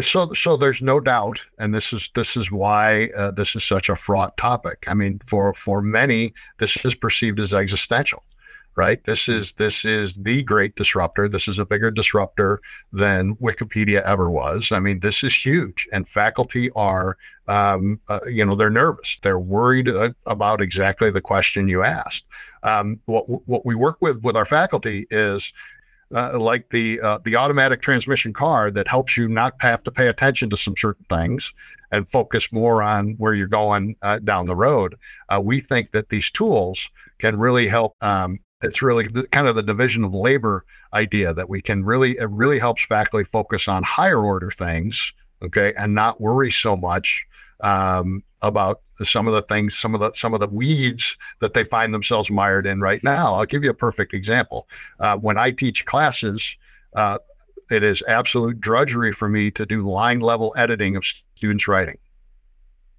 So, 0.00 0.32
so 0.32 0.56
there's 0.56 0.80
no 0.80 1.00
doubt, 1.00 1.44
and 1.58 1.74
this 1.74 1.92
is 1.92 2.10
this 2.14 2.34
is 2.34 2.50
why 2.50 3.10
uh, 3.14 3.30
this 3.30 3.54
is 3.54 3.62
such 3.62 3.90
a 3.90 3.96
fraught 3.96 4.34
topic. 4.38 4.84
I 4.86 4.94
mean, 4.94 5.20
for 5.26 5.52
for 5.52 5.82
many, 5.82 6.32
this 6.58 6.78
is 6.82 6.94
perceived 6.94 7.38
as 7.38 7.52
existential 7.52 8.22
right? 8.76 9.04
This 9.04 9.28
is 9.28 9.52
this 9.52 9.84
is 9.84 10.14
the 10.14 10.42
great 10.42 10.74
disruptor. 10.76 11.28
This 11.28 11.48
is 11.48 11.58
a 11.58 11.66
bigger 11.66 11.90
disruptor 11.90 12.60
than 12.92 13.36
Wikipedia 13.36 14.02
ever 14.02 14.30
was. 14.30 14.72
I 14.72 14.80
mean, 14.80 15.00
this 15.00 15.22
is 15.22 15.34
huge, 15.34 15.88
and 15.92 16.08
faculty 16.08 16.70
are, 16.74 17.16
um, 17.48 18.00
uh, 18.08 18.20
you 18.26 18.44
know, 18.44 18.54
they're 18.54 18.70
nervous. 18.70 19.18
They're 19.22 19.38
worried 19.38 19.88
uh, 19.88 20.10
about 20.26 20.60
exactly 20.60 21.10
the 21.10 21.20
question 21.20 21.68
you 21.68 21.82
asked. 21.82 22.24
Um, 22.62 22.98
what 23.06 23.28
what 23.46 23.66
we 23.66 23.74
work 23.74 23.98
with 24.00 24.22
with 24.22 24.36
our 24.36 24.46
faculty 24.46 25.06
is. 25.10 25.52
Uh, 26.14 26.38
like 26.38 26.68
the 26.68 27.00
uh, 27.00 27.18
the 27.24 27.36
automatic 27.36 27.80
transmission 27.80 28.34
car 28.34 28.70
that 28.70 28.86
helps 28.86 29.16
you 29.16 29.26
not 29.28 29.54
have 29.60 29.82
to 29.82 29.90
pay 29.90 30.08
attention 30.08 30.50
to 30.50 30.58
some 30.58 30.76
certain 30.76 31.06
things 31.08 31.54
and 31.90 32.06
focus 32.06 32.52
more 32.52 32.82
on 32.82 33.12
where 33.12 33.32
you're 33.32 33.46
going 33.46 33.96
uh, 34.02 34.18
down 34.18 34.44
the 34.44 34.54
road. 34.54 34.94
Uh, 35.30 35.40
we 35.42 35.58
think 35.58 35.90
that 35.92 36.10
these 36.10 36.30
tools 36.30 36.90
can 37.18 37.38
really 37.38 37.66
help 37.66 37.96
um, 38.02 38.38
it's 38.62 38.82
really 38.82 39.08
kind 39.32 39.48
of 39.48 39.54
the 39.54 39.62
division 39.62 40.04
of 40.04 40.14
labor 40.14 40.64
idea 40.94 41.32
that 41.34 41.48
we 41.48 41.60
can 41.60 41.84
really 41.84 42.12
it 42.18 42.30
really 42.30 42.58
helps 42.58 42.84
faculty 42.84 43.24
focus 43.24 43.68
on 43.68 43.82
higher 43.82 44.24
order 44.24 44.50
things 44.50 45.12
okay 45.42 45.72
and 45.76 45.94
not 45.94 46.20
worry 46.20 46.50
so 46.50 46.76
much 46.76 47.26
um, 47.60 48.22
about 48.42 48.80
some 49.02 49.26
of 49.26 49.34
the 49.34 49.42
things 49.42 49.78
some 49.78 49.94
of 49.94 50.00
the 50.00 50.12
some 50.12 50.34
of 50.34 50.40
the 50.40 50.48
weeds 50.48 51.16
that 51.40 51.54
they 51.54 51.64
find 51.64 51.94
themselves 51.94 52.30
mired 52.30 52.66
in 52.66 52.80
right 52.80 53.02
now. 53.02 53.34
I'll 53.34 53.46
give 53.46 53.64
you 53.64 53.70
a 53.70 53.74
perfect 53.74 54.14
example. 54.14 54.68
Uh, 55.00 55.16
when 55.16 55.38
i 55.38 55.50
teach 55.50 55.84
classes 55.86 56.56
uh, 56.94 57.18
it 57.70 57.82
is 57.82 58.02
absolute 58.06 58.60
drudgery 58.60 59.12
for 59.12 59.28
me 59.28 59.50
to 59.50 59.64
do 59.64 59.88
line 59.88 60.20
level 60.20 60.52
editing 60.56 60.96
of 60.96 61.04
students 61.04 61.66
writing 61.66 61.96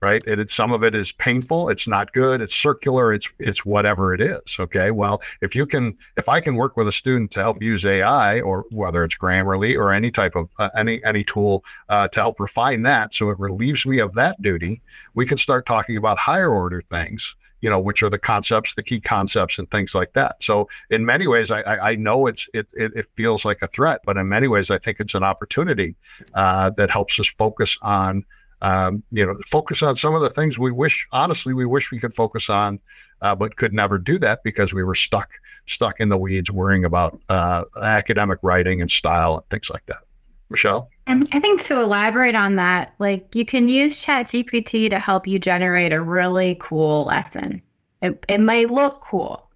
right? 0.04 0.22
It, 0.28 0.52
some 0.52 0.74
of 0.74 0.84
it 0.84 0.94
is 0.94 1.14
painful. 1.14 1.70
It's 1.70 1.88
not 1.88 2.12
good. 2.12 2.42
It's 2.42 2.54
circular. 2.54 3.14
It's 3.14 3.30
it's 3.40 3.66
whatever 3.66 4.14
it 4.14 4.20
is. 4.20 4.58
Okay. 4.60 4.92
Well, 4.92 5.22
if 5.42 5.56
you 5.56 5.66
can, 5.66 5.98
if 6.18 6.28
I 6.28 6.42
can 6.42 6.56
work 6.56 6.76
with 6.76 6.90
a 6.90 6.92
student 6.92 7.32
to 7.32 7.40
help 7.40 7.64
use 7.64 7.86
AI 7.86 8.42
or 8.42 8.66
whether 8.70 9.04
it's 9.06 9.16
Grammarly 9.16 9.78
or 9.78 9.94
any 9.94 10.12
type 10.12 10.36
of 10.36 10.52
uh, 10.60 10.70
any 10.76 11.02
any 11.06 11.24
tool 11.24 11.64
uh, 11.88 12.10
to 12.10 12.20
help 12.20 12.40
refine 12.42 12.82
that, 12.84 13.14
so 13.14 13.30
it 13.30 13.40
relieves 13.40 13.86
me 13.86 14.00
of 14.00 14.14
that 14.16 14.40
duty, 14.42 14.82
we 15.16 15.26
can 15.26 15.38
start 15.38 15.66
talking 15.66 15.96
about 15.96 16.18
higher 16.18 16.52
order 16.52 16.82
things. 16.82 17.36
You 17.62 17.70
know, 17.70 17.80
which 17.80 18.04
are 18.04 18.10
the 18.10 18.20
concepts, 18.20 18.74
the 18.74 18.84
key 18.84 19.00
concepts, 19.00 19.58
and 19.58 19.72
things 19.72 19.96
like 19.96 20.12
that. 20.12 20.44
So, 20.44 20.68
in 20.90 21.06
many 21.06 21.28
ways, 21.28 21.50
I, 21.50 21.62
I, 21.62 21.92
I 21.92 21.96
know 21.96 22.28
it's 22.28 22.50
it, 22.54 22.68
it, 22.74 22.92
it 22.94 23.06
feels 23.16 23.46
like 23.46 23.62
a 23.62 23.68
threat, 23.68 24.02
but 24.04 24.18
in 24.18 24.28
many 24.28 24.50
ways, 24.50 24.70
I 24.70 24.78
think 24.78 25.00
it's 25.00 25.14
an 25.14 25.24
opportunity 25.24 25.96
uh, 26.34 26.72
that 26.72 26.90
helps 26.90 27.22
us 27.22 27.28
focus 27.28 27.78
on 27.82 28.26
um, 28.64 29.04
you 29.12 29.26
know, 29.26 29.36
focus 29.46 29.84
on 29.84 29.96
some 29.96 30.16
of 30.16 30.22
the 30.22 30.30
things 30.30 30.58
we 30.58 30.72
wish, 30.72 31.06
honestly, 31.12 31.54
we 31.54 31.66
wish 31.66 31.92
we 31.92 32.00
could 32.00 32.14
focus 32.14 32.50
on, 32.50 32.80
uh, 33.22 33.36
but 33.36 33.58
could 33.58 33.74
never 33.74 34.00
do 34.00 34.18
that 34.20 34.42
because 34.44 34.74
we 34.74 34.84
were 34.84 34.96
stuck 34.96 35.32
stuck 35.66 36.00
in 36.00 36.10
the 36.10 36.18
weeds 36.18 36.52
worrying 36.52 36.84
about 36.84 37.20
uh, 37.30 37.64
academic 37.82 38.40
writing 38.42 38.82
and 38.82 38.92
style 38.92 39.36
and 39.36 39.50
things 39.50 39.70
like 39.70 39.86
that. 39.86 40.04
Michelle? 40.50 40.90
And 41.08 41.28
I 41.34 41.40
think 41.40 41.62
to 41.64 41.80
elaborate 41.80 42.36
on 42.36 42.56
that, 42.58 42.94
like 43.00 43.34
you 43.36 43.46
can 43.46 43.68
use 43.68 44.04
ChatGPT 44.04 44.90
to 44.90 45.00
help 45.00 45.28
you 45.28 45.40
generate 45.40 45.92
a 45.92 46.02
really 46.02 46.58
cool 46.60 47.06
lesson. 47.06 47.62
It, 48.02 48.24
it 48.28 48.40
might 48.40 48.70
look 48.70 49.02
cool, 49.02 49.50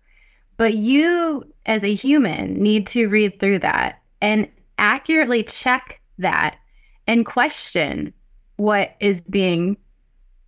but 0.57 0.75
you 0.75 1.43
as 1.65 1.83
a 1.83 1.93
human 1.93 2.53
need 2.55 2.87
to 2.87 3.07
read 3.07 3.39
through 3.39 3.59
that 3.59 4.01
and 4.21 4.49
accurately 4.77 5.43
check 5.43 6.01
that 6.17 6.57
and 7.05 7.25
question 7.25 8.13
what 8.57 8.95
is 8.99 9.21
being 9.21 9.77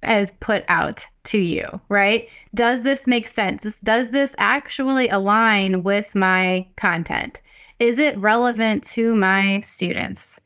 as 0.03 0.31
put 0.39 0.63
out 0.67 1.05
to 1.25 1.37
you, 1.37 1.79
right? 1.89 2.27
Does 2.55 2.83
this 2.83 3.05
make 3.07 3.27
sense? 3.27 3.79
Does 3.83 4.09
this 4.11 4.35
actually 4.37 5.09
align 5.09 5.83
with 5.83 6.15
my 6.15 6.67
content? 6.77 7.41
Is 7.79 7.97
it 7.97 8.17
relevant 8.17 8.83
to 8.85 9.15
my 9.15 9.61
students? 9.61 10.39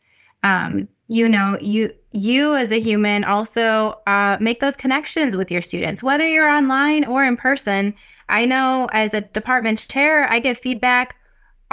Um, 0.44 0.88
you 1.08 1.28
know, 1.30 1.58
you 1.62 1.94
you 2.12 2.56
as 2.56 2.72
a 2.72 2.80
human 2.80 3.24
also 3.24 4.00
uh, 4.08 4.38
make 4.40 4.60
those 4.60 4.76
connections 4.76 5.36
with 5.36 5.52
your 5.52 5.62
students, 5.62 6.04
whether 6.04 6.28
you're 6.28 6.50
online 6.50 7.06
or 7.06 7.24
in 7.24 7.38
person. 7.38 7.94
I 8.30 8.46
know 8.46 8.90
as 8.94 9.14
a 9.14 9.22
department 9.22 9.88
chair, 9.90 10.32
I 10.32 10.40
get 10.40 10.58
feedback 10.58 11.16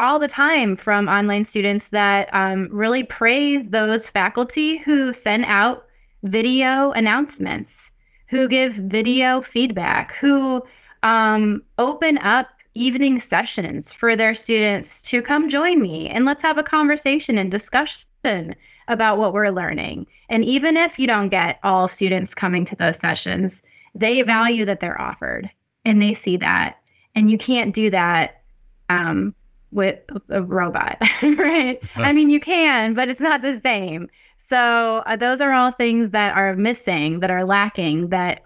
all 0.01 0.19
the 0.19 0.29
time 0.29 0.75
from 0.75 1.09
online 1.09 1.45
students 1.45 1.89
that 1.89 2.29
um, 2.33 2.69
really 2.73 3.05
praise 3.05 3.69
those 3.69 4.11
faculty 4.11 4.79
who 4.79 5.13
send 5.13 5.45
out 5.45 5.85
video 6.23 6.91
announcements, 6.93 7.91
who 8.27 8.49
give 8.49 8.75
video 8.75 9.43
feedback, 9.43 10.15
who 10.15 10.63
um, 11.03 11.63
open 11.79 12.19
up 12.19 12.49
evening 12.75 13.21
sessions 13.21 13.93
for 13.93 14.17
their 14.17 14.35
students 14.35 15.03
to 15.03 15.21
come 15.21 15.49
join 15.49 15.83
me 15.83 16.09
and 16.09 16.25
let's 16.25 16.43
have 16.43 16.57
a 16.57 16.63
conversation 16.63 17.37
and 17.37 17.51
discussion 17.51 18.55
about 18.89 19.19
what 19.19 19.33
we're 19.33 19.51
learning. 19.51 20.07
And 20.29 20.45
even 20.45 20.77
if 20.77 20.99
you 20.99 21.07
don't 21.07 21.29
get 21.29 21.59
all 21.63 21.89
students 21.89 22.35
coming 22.35 22.65
to 22.67 22.77
those 22.77 22.97
sessions, 22.97 23.63
they 23.95 24.23
value 24.23 24.65
that 24.65 24.81
they're 24.81 25.01
offered 25.01 25.51
and 25.85 26.01
they 26.01 26.15
see 26.15 26.37
that. 26.39 26.79
And 27.15 27.31
you 27.31 27.39
can't 27.39 27.75
do 27.75 27.91
that 27.91 28.43
um, 28.89 29.35
with 29.73 30.01
a 30.31 30.43
robot, 30.43 30.99
right? 31.23 31.81
I 31.97 32.13
mean, 32.13 32.31
you 32.31 32.41
can, 32.41 32.95
but 32.95 33.09
it's 33.09 33.21
not 33.21 33.43
the 33.43 33.61
same. 33.61 34.09
So 34.49 35.03
uh, 35.07 35.17
those 35.17 35.41
are 35.41 35.53
all 35.53 35.71
things 35.71 36.11
that 36.11 36.37
are 36.37 36.57
missing, 36.57 37.21
that 37.21 37.31
are 37.31 37.45
lacking, 37.45 38.09
that 38.09 38.43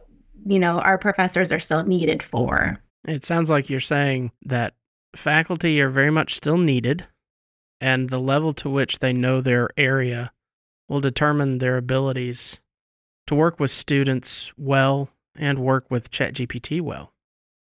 you 0.47 0.59
know 0.59 0.81
our 0.81 0.99
professors 0.99 1.51
are 1.51 1.61
still 1.61 1.85
needed 1.85 2.23
for. 2.23 2.81
It 3.07 3.25
sounds 3.25 3.51
like 3.51 3.71
you're 3.71 3.81
saying 3.81 4.33
that 4.45 4.75
faculty 5.17 5.81
are 5.81 5.89
very 5.89 6.11
much 6.11 6.35
still 6.35 6.59
needed, 6.59 7.07
and 7.81 8.11
the 8.11 8.19
level 8.19 8.53
to 8.55 8.69
which 8.69 8.99
they 8.99 9.13
know 9.13 9.41
their 9.41 9.71
area 9.77 10.33
will 10.89 11.01
determine 11.01 11.59
their 11.59 11.79
abilities 11.79 12.61
to 13.27 13.35
work 13.35 13.59
with 13.59 13.71
students 13.71 14.53
well 14.57 15.09
and 15.35 15.59
work 15.59 15.91
with 15.91 16.11
ChatGPT 16.11 16.81
well. 16.81 17.15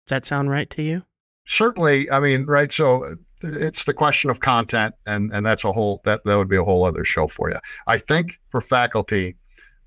Does 0.05 0.09
that 0.09 0.25
sound 0.25 0.49
right 0.49 0.69
to 0.71 0.81
you? 0.81 1.03
Certainly. 1.45 2.11
I 2.11 2.19
mean, 2.19 2.45
right. 2.45 2.71
So 2.71 3.15
it's 3.41 3.83
the 3.83 3.93
question 3.93 4.29
of 4.29 4.39
content, 4.39 4.95
and 5.05 5.31
and 5.33 5.45
that's 5.45 5.63
a 5.63 5.71
whole 5.71 6.01
that 6.05 6.21
that 6.25 6.35
would 6.35 6.49
be 6.49 6.55
a 6.55 6.63
whole 6.63 6.85
other 6.85 7.05
show 7.05 7.27
for 7.27 7.49
you. 7.49 7.57
I 7.85 7.97
think 7.97 8.39
for 8.49 8.61
faculty, 8.61 9.35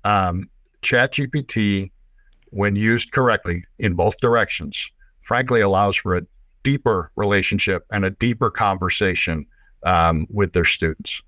um, 0.03 0.49
ChatGPT, 0.81 1.91
when 2.51 2.75
used 2.75 3.11
correctly 3.11 3.63
in 3.79 3.95
both 3.95 4.17
directions, 4.19 4.89
frankly 5.19 5.61
allows 5.61 5.95
for 5.95 6.15
a 6.15 6.21
deeper 6.63 7.11
relationship 7.15 7.85
and 7.91 8.05
a 8.05 8.11
deeper 8.11 8.51
conversation 8.51 9.45
um, 9.83 10.27
with 10.29 10.53
their 10.53 10.65
students 10.65 11.21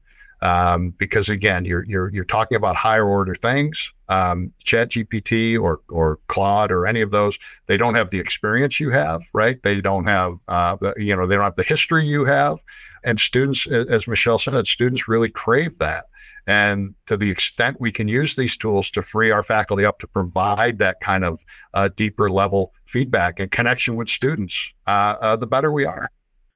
um, 0.43 0.89
because 0.97 1.29
again, 1.29 1.63
you're 1.63 1.85
you're 1.85 2.11
you're 2.13 2.25
talking 2.25 2.57
about 2.57 2.75
higher 2.75 3.07
order 3.07 3.33
things. 3.33 3.93
Um, 4.09 4.51
Chat 4.65 4.89
GPT 4.89 5.57
or 5.57 5.79
or 5.87 6.19
Claude 6.27 6.69
or 6.69 6.85
any 6.85 7.01
of 7.01 7.11
those, 7.11 7.39
they 7.67 7.77
don't 7.77 7.95
have 7.95 8.09
the 8.09 8.19
experience 8.19 8.77
you 8.77 8.89
have, 8.89 9.23
right? 9.33 9.63
They 9.63 9.79
don't 9.79 10.05
have 10.05 10.33
uh, 10.49 10.75
the, 10.75 10.93
you 10.97 11.15
know 11.15 11.25
they 11.25 11.35
don't 11.35 11.45
have 11.45 11.55
the 11.55 11.63
history 11.63 12.05
you 12.05 12.25
have, 12.25 12.59
and 13.05 13.21
students, 13.21 13.65
as 13.67 14.05
Michelle 14.05 14.37
said, 14.37 14.67
students 14.67 15.07
really 15.07 15.29
crave 15.29 15.79
that. 15.79 16.05
And 16.45 16.93
to 17.05 17.15
the 17.15 17.31
extent 17.31 17.79
we 17.79 17.93
can 17.93 18.09
use 18.09 18.35
these 18.35 18.57
tools 18.57 18.91
to 18.91 19.01
free 19.01 19.31
our 19.31 19.43
faculty 19.43 19.85
up 19.85 19.99
to 19.99 20.07
provide 20.07 20.77
that 20.79 20.99
kind 20.99 21.23
of 21.23 21.39
uh, 21.73 21.87
deeper 21.95 22.29
level 22.29 22.73
feedback 22.85 23.39
and 23.39 23.49
connection 23.49 23.95
with 23.95 24.09
students, 24.09 24.73
uh, 24.87 25.15
uh, 25.21 25.35
the 25.37 25.47
better 25.47 25.71
we 25.71 25.85
are. 25.85 26.09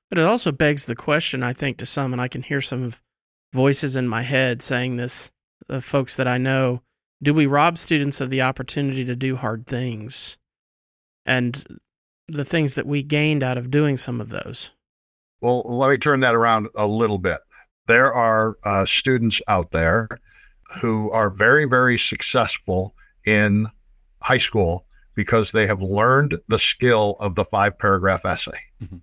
But 0.09 0.19
it 0.19 0.25
also 0.25 0.51
begs 0.51 0.85
the 0.85 0.95
question, 0.95 1.41
I 1.41 1.53
think, 1.53 1.77
to 1.77 1.85
some, 1.85 2.11
and 2.11 2.21
I 2.21 2.27
can 2.27 2.41
hear 2.41 2.59
some 2.59 2.83
of 2.83 2.99
voices 3.53 3.95
in 3.95 4.07
my 4.07 4.23
head 4.23 4.61
saying 4.61 4.97
this 4.97 5.31
of 5.69 5.83
folks 5.83 6.15
that 6.15 6.27
I 6.27 6.37
know 6.37 6.81
do 7.21 7.33
we 7.33 7.45
rob 7.45 7.77
students 7.77 8.21
of 8.21 8.29
the 8.29 8.41
opportunity 8.41 9.03
to 9.05 9.15
do 9.15 9.35
hard 9.35 9.65
things 9.65 10.37
and 11.25 11.63
the 12.27 12.45
things 12.45 12.75
that 12.75 12.85
we 12.85 13.01
gained 13.01 13.43
out 13.43 13.57
of 13.57 13.71
doing 13.71 13.97
some 13.97 14.21
of 14.21 14.29
those? 14.29 14.71
Well, 15.41 15.63
let 15.65 15.89
me 15.89 15.97
turn 15.97 16.19
that 16.21 16.35
around 16.35 16.67
a 16.75 16.87
little 16.87 17.17
bit. 17.17 17.39
There 17.87 18.13
are 18.13 18.55
uh, 18.63 18.85
students 18.85 19.41
out 19.47 19.71
there 19.71 20.09
who 20.81 21.09
are 21.11 21.29
very, 21.29 21.65
very 21.65 21.97
successful 21.97 22.93
in 23.25 23.67
high 24.21 24.37
school 24.37 24.85
because 25.15 25.51
they 25.51 25.65
have 25.65 25.81
learned 25.81 26.39
the 26.47 26.59
skill 26.59 27.15
of 27.19 27.35
the 27.35 27.45
five 27.45 27.77
paragraph 27.77 28.25
essay. 28.25 28.59
Mm-hmm. 28.83 28.97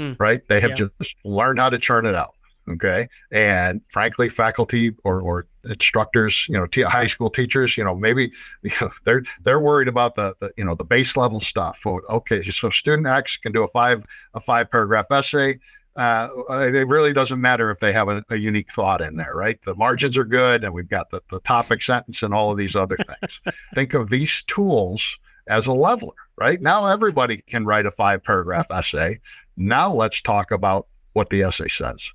Mm. 0.00 0.16
Right? 0.18 0.46
They 0.48 0.60
have 0.60 0.70
yeah. 0.70 0.88
just 0.98 1.16
learned 1.24 1.58
how 1.58 1.70
to 1.70 1.78
churn 1.78 2.06
it 2.06 2.14
out. 2.14 2.33
Okay. 2.68 3.08
And 3.30 3.82
frankly, 3.88 4.28
faculty 4.28 4.92
or, 5.04 5.20
or 5.20 5.46
instructors, 5.64 6.46
you 6.48 6.56
know, 6.56 6.66
t- 6.66 6.82
high 6.82 7.06
school 7.06 7.28
teachers, 7.28 7.76
you 7.76 7.84
know, 7.84 7.94
maybe 7.94 8.32
you 8.62 8.72
know, 8.80 8.90
they're 9.04 9.22
they're 9.42 9.60
worried 9.60 9.88
about 9.88 10.14
the, 10.14 10.34
the 10.40 10.52
you 10.56 10.64
know 10.64 10.74
the 10.74 10.84
base 10.84 11.16
level 11.16 11.40
stuff. 11.40 11.82
Okay, 11.86 12.42
so 12.42 12.70
student 12.70 13.06
X 13.06 13.36
can 13.36 13.52
do 13.52 13.62
a 13.62 13.68
five 13.68 14.04
a 14.34 14.40
five 14.40 14.70
paragraph 14.70 15.10
essay. 15.10 15.58
Uh, 15.96 16.28
it 16.50 16.88
really 16.88 17.12
doesn't 17.12 17.40
matter 17.40 17.70
if 17.70 17.78
they 17.78 17.92
have 17.92 18.08
a, 18.08 18.24
a, 18.28 18.34
unique 18.34 18.72
thought 18.72 19.00
in 19.00 19.14
there, 19.14 19.32
right? 19.32 19.62
The 19.62 19.76
margins 19.76 20.16
are 20.16 20.24
good, 20.24 20.64
and 20.64 20.74
we've 20.74 20.88
got 20.88 21.10
the, 21.10 21.22
the 21.30 21.38
topic 21.40 21.82
sentence 21.82 22.24
and 22.24 22.34
all 22.34 22.50
of 22.50 22.58
these 22.58 22.74
other 22.74 22.96
things. 22.96 23.40
Think 23.76 23.94
of 23.94 24.10
these 24.10 24.42
tools 24.48 25.16
as 25.46 25.68
a 25.68 25.72
leveler, 25.72 26.14
right? 26.36 26.60
Now 26.60 26.86
everybody 26.86 27.44
can 27.48 27.64
write 27.64 27.86
a 27.86 27.92
five 27.92 28.24
paragraph 28.24 28.72
essay. 28.72 29.20
Now 29.56 29.92
let's 29.92 30.20
talk 30.20 30.50
about 30.50 30.88
what 31.12 31.30
the 31.30 31.42
essay 31.42 31.68
says. 31.68 32.10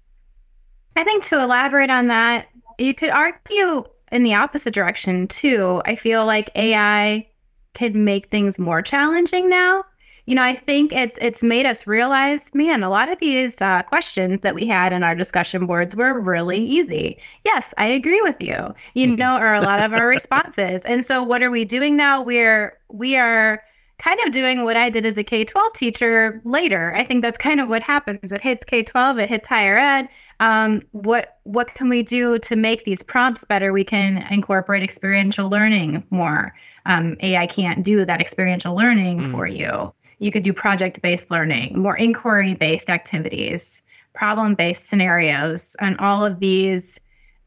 I 0.95 1.03
think 1.03 1.25
to 1.25 1.41
elaborate 1.41 1.89
on 1.89 2.07
that, 2.07 2.47
you 2.77 2.93
could 2.93 3.09
argue 3.09 3.85
in 4.11 4.23
the 4.23 4.33
opposite 4.33 4.73
direction 4.73 5.27
too. 5.27 5.81
I 5.85 5.95
feel 5.95 6.25
like 6.25 6.49
AI 6.55 7.27
can 7.73 8.03
make 8.03 8.29
things 8.29 8.59
more 8.59 8.81
challenging 8.81 9.49
now. 9.49 9.83
You 10.25 10.35
know, 10.35 10.43
I 10.43 10.55
think 10.55 10.93
it's 10.93 11.17
it's 11.21 11.41
made 11.41 11.65
us 11.65 11.87
realize, 11.87 12.53
man, 12.53 12.83
a 12.83 12.89
lot 12.89 13.09
of 13.09 13.17
these 13.17 13.59
uh, 13.61 13.81
questions 13.83 14.41
that 14.41 14.53
we 14.53 14.67
had 14.67 14.93
in 14.93 15.01
our 15.01 15.15
discussion 15.15 15.65
boards 15.65 15.95
were 15.95 16.19
really 16.19 16.59
easy. 16.59 17.19
Yes, 17.45 17.73
I 17.79 17.87
agree 17.87 18.21
with 18.21 18.39
you. 18.39 18.75
You 18.93 19.07
mm-hmm. 19.07 19.15
know, 19.15 19.37
or 19.37 19.55
a 19.55 19.61
lot 19.61 19.83
of 19.83 19.91
our 19.91 20.07
responses. 20.17 20.83
And 20.83 21.03
so, 21.03 21.23
what 21.23 21.41
are 21.41 21.49
we 21.49 21.65
doing 21.65 21.97
now? 21.97 22.21
We're 22.21 22.77
we 22.89 23.15
are 23.15 23.63
kind 23.97 24.19
of 24.25 24.31
doing 24.31 24.63
what 24.63 24.77
I 24.77 24.91
did 24.91 25.05
as 25.05 25.17
a 25.17 25.23
K 25.23 25.43
12 25.43 25.73
teacher 25.73 26.41
later. 26.45 26.93
I 26.95 27.03
think 27.03 27.23
that's 27.23 27.37
kind 27.37 27.59
of 27.59 27.67
what 27.67 27.81
happens. 27.81 28.31
It 28.31 28.41
hits 28.41 28.63
K 28.65 28.83
12, 28.83 29.17
it 29.17 29.29
hits 29.29 29.47
higher 29.47 29.79
ed 29.79 30.09
um, 30.39 30.81
what 30.91 31.37
what 31.43 31.73
can 31.73 31.89
we 31.89 32.01
do 32.03 32.39
to 32.39 32.55
make 32.55 32.85
these 32.85 33.03
prompts 33.03 33.43
better? 33.43 33.73
We 33.73 33.83
can 33.83 34.25
incorporate 34.31 34.83
experiential 34.83 35.49
learning 35.49 36.03
more. 36.09 36.53
Um, 36.85 37.17
AI 37.21 37.45
can't 37.47 37.83
do 37.83 38.05
that 38.05 38.21
experiential 38.21 38.75
learning 38.75 39.19
mm. 39.19 39.31
for 39.31 39.47
you. 39.47 39.93
You 40.19 40.31
could 40.31 40.43
do 40.43 40.53
project 40.53 41.01
based 41.01 41.29
learning, 41.29 41.77
more 41.77 41.97
inquiry 41.97 42.53
based 42.53 42.89
activities, 42.89 43.81
problem 44.13 44.55
based 44.55 44.87
scenarios, 44.87 45.75
and 45.79 45.97
all 45.99 46.25
of 46.25 46.39
these 46.39 46.99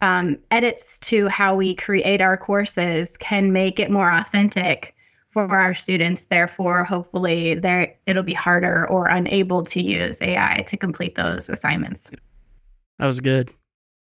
um, 0.03 0.37
edits 0.51 0.99
to 0.99 1.29
how 1.29 1.55
we 1.55 1.75
create 1.75 2.21
our 2.21 2.37
courses 2.37 3.17
can 3.19 3.53
make 3.53 3.79
it 3.79 3.91
more 3.91 4.13
authentic 4.13 4.95
for 5.31 5.49
our 5.57 5.75
students. 5.75 6.27
Therefore, 6.27 6.85
hopefully, 6.85 7.53
it'll 8.07 8.23
be 8.23 8.35
harder 8.35 8.87
or 8.89 9.07
unable 9.07 9.65
to 9.65 9.81
use 9.81 10.21
AI 10.21 10.65
to 10.67 10.77
complete 10.77 11.15
those 11.15 11.49
assignments. 11.49 12.11
That 13.03 13.09
was 13.09 13.21
good 13.21 13.53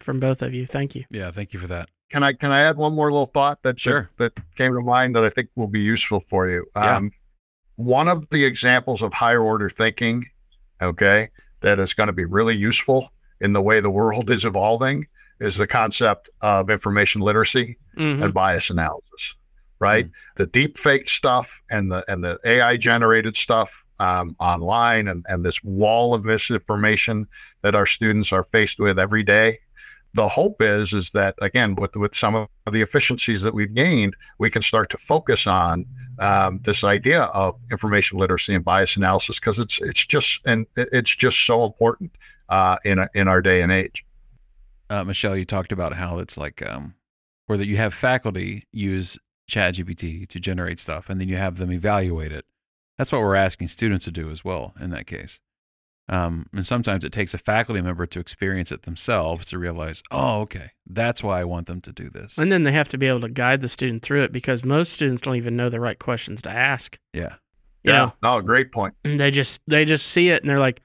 from 0.01 0.21
both 0.21 0.41
of 0.41 0.55
you. 0.55 0.65
Thank 0.65 0.95
you. 0.95 1.05
Yeah, 1.11 1.31
thank 1.31 1.53
you 1.53 1.61
for 1.61 1.67
that. 1.67 1.91
Can 2.11 2.23
I 2.23 2.33
can 2.33 2.51
I 2.51 2.61
add 2.63 2.79
one 2.79 2.95
more 2.95 3.13
little 3.13 3.27
thought 3.27 3.63
that 3.63 3.79
sure. 3.79 4.09
that, 4.17 4.35
that 4.35 4.43
came 4.55 4.73
to 4.73 4.81
mind 4.81 5.15
that 5.15 5.23
I 5.23 5.29
think 5.29 5.51
will 5.55 5.67
be 5.67 5.83
useful 5.83 6.19
for 6.19 6.49
you? 6.49 6.65
Yeah. 6.75 6.97
Um, 6.97 7.11
one 7.75 8.09
of 8.09 8.27
the 8.31 8.43
examples 8.43 9.03
of 9.03 9.13
higher 9.13 9.43
order 9.43 9.69
thinking, 9.69 10.25
okay, 10.81 11.29
that 11.61 11.79
is 11.79 11.93
going 11.93 12.07
to 12.07 12.15
be 12.15 12.25
really 12.25 12.57
useful 12.57 13.13
in 13.43 13.53
the 13.53 13.61
way 13.61 13.81
the 13.81 13.91
world 13.91 14.31
is 14.31 14.47
evolving 14.47 15.07
is 15.41 15.59
the 15.59 15.67
concept 15.67 16.31
of 16.41 16.71
information 16.71 17.21
literacy 17.21 17.77
mm-hmm. 17.99 18.23
and 18.23 18.33
bias 18.33 18.71
analysis. 18.71 19.35
Right, 19.79 20.07
mm-hmm. 20.07 20.43
the 20.43 20.47
deep 20.47 20.79
fake 20.79 21.11
stuff 21.11 21.61
and 21.71 21.93
the 21.93 22.03
and 22.11 22.25
the 22.25 22.39
AI 22.47 22.79
generated 22.79 23.37
stuff 23.37 23.85
um, 23.99 24.37
online 24.39 25.09
and, 25.09 25.25
and 25.29 25.45
this 25.45 25.63
wall 25.65 26.15
of 26.15 26.25
misinformation 26.25 27.27
that 27.67 27.75
our 27.75 27.85
students 27.85 28.33
are 28.33 28.45
faced 28.45 28.79
with 28.79 28.97
every 28.97 29.25
day. 29.25 29.59
The 30.15 30.29
hope 30.29 30.63
is 30.63 30.93
is 30.93 31.11
that 31.11 31.35
again 31.43 31.75
with 31.75 31.97
with 31.97 32.15
some 32.15 32.37
of 32.37 32.49
the 32.73 32.81
efficiencies 32.81 33.43
that 33.43 33.55
we've 33.55 33.75
gained, 33.75 34.15
we 34.39 34.51
can 34.51 34.63
start 34.63 34.89
to 34.91 34.97
focus 34.97 35.49
on 35.49 35.85
um, 36.21 36.61
this 36.63 36.85
idea 36.85 37.25
of 37.25 37.59
information 37.73 38.21
literacy 38.21 38.55
and 38.55 38.65
bias 38.65 38.97
analysis 38.97 39.41
because 39.41 39.59
it's 39.59 39.81
it's 39.83 40.07
just 40.07 40.47
and 40.47 40.65
it's 40.77 41.15
just 41.17 41.45
so 41.45 41.65
important 41.65 42.13
uh, 42.49 42.77
in 42.85 43.01
a, 43.01 43.11
in 43.15 43.27
our 43.27 43.43
day 43.43 43.63
and 43.63 43.73
age. 43.73 44.07
Uh, 44.89 45.03
Michelle, 45.03 45.37
you 45.37 45.45
talked 45.45 45.73
about 45.73 45.95
how 45.95 46.21
it's 46.21 46.39
like 46.39 46.65
um, 46.65 46.95
where 47.47 47.59
that 47.59 47.67
you 47.67 47.79
have 47.79 47.93
faculty 47.93 48.63
use 48.71 49.19
ChatGPT 49.51 50.29
to 50.29 50.39
generate 50.39 50.79
stuff, 50.79 51.11
and 51.11 51.21
then 51.21 51.29
you 51.29 51.37
have 51.37 51.59
them 51.59 51.73
evaluate 51.73 52.31
it. 52.31 52.45
That's 52.97 53.11
what 53.11 53.23
we're 53.23 53.35
asking 53.35 53.69
students 53.69 54.05
to 54.05 54.13
do 54.13 54.31
as 54.31 54.45
well 54.45 54.73
in 54.81 54.91
that 54.91 55.09
case. 55.09 55.41
Um, 56.09 56.47
and 56.53 56.65
sometimes 56.65 57.05
it 57.05 57.13
takes 57.13 57.35
a 57.35 57.39
faculty 57.39 57.81
member 57.81 58.07
to 58.07 58.21
experience 58.21 58.71
it 58.71 58.83
themselves 58.83 59.47
to 59.47 59.59
realize, 59.59 60.03
oh, 60.13 60.41
okay, 60.43 60.71
that's 60.87 61.21
why 61.23 61.41
I 61.41 61.45
want 61.45 61.67
them 61.67 61.81
to 61.81 61.93
do 61.93 62.09
this. 62.09 62.39
And 62.39 62.53
then 62.53 62.63
they 62.63 62.71
have 62.73 62.89
to 62.91 62.99
be 62.99 63.07
able 63.07 63.23
to 63.23 63.29
guide 63.29 63.61
the 63.61 63.69
student 63.69 64.03
through 64.03 64.23
it 64.23 64.31
because 64.31 64.65
most 64.65 64.93
students 64.93 65.23
don't 65.23 65.35
even 65.37 65.57
know 65.57 65.69
the 65.69 65.81
right 65.81 65.99
questions 65.99 66.43
to 66.43 66.51
ask. 66.51 66.99
Yeah. 67.13 67.35
You 67.83 67.93
yeah. 67.93 67.99
know, 67.99 68.13
No, 68.23 68.41
great 68.41 68.71
point. 68.71 68.95
and 69.05 69.19
they 69.19 69.31
just 69.33 69.63
they 69.67 69.85
just 69.85 70.07
see 70.07 70.29
it 70.31 70.43
and 70.43 70.49
they're 70.51 70.61
like, 70.61 70.81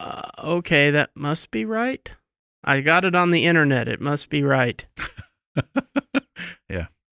uh, 0.00 0.28
okay, 0.42 0.90
that 0.92 1.10
must 1.16 1.50
be 1.50 1.64
right. 1.64 2.12
I 2.62 2.80
got 2.80 3.04
it 3.04 3.16
on 3.16 3.30
the 3.32 3.44
internet. 3.44 3.88
It 3.88 4.00
must 4.00 4.28
be 4.30 4.42
right. 4.44 4.84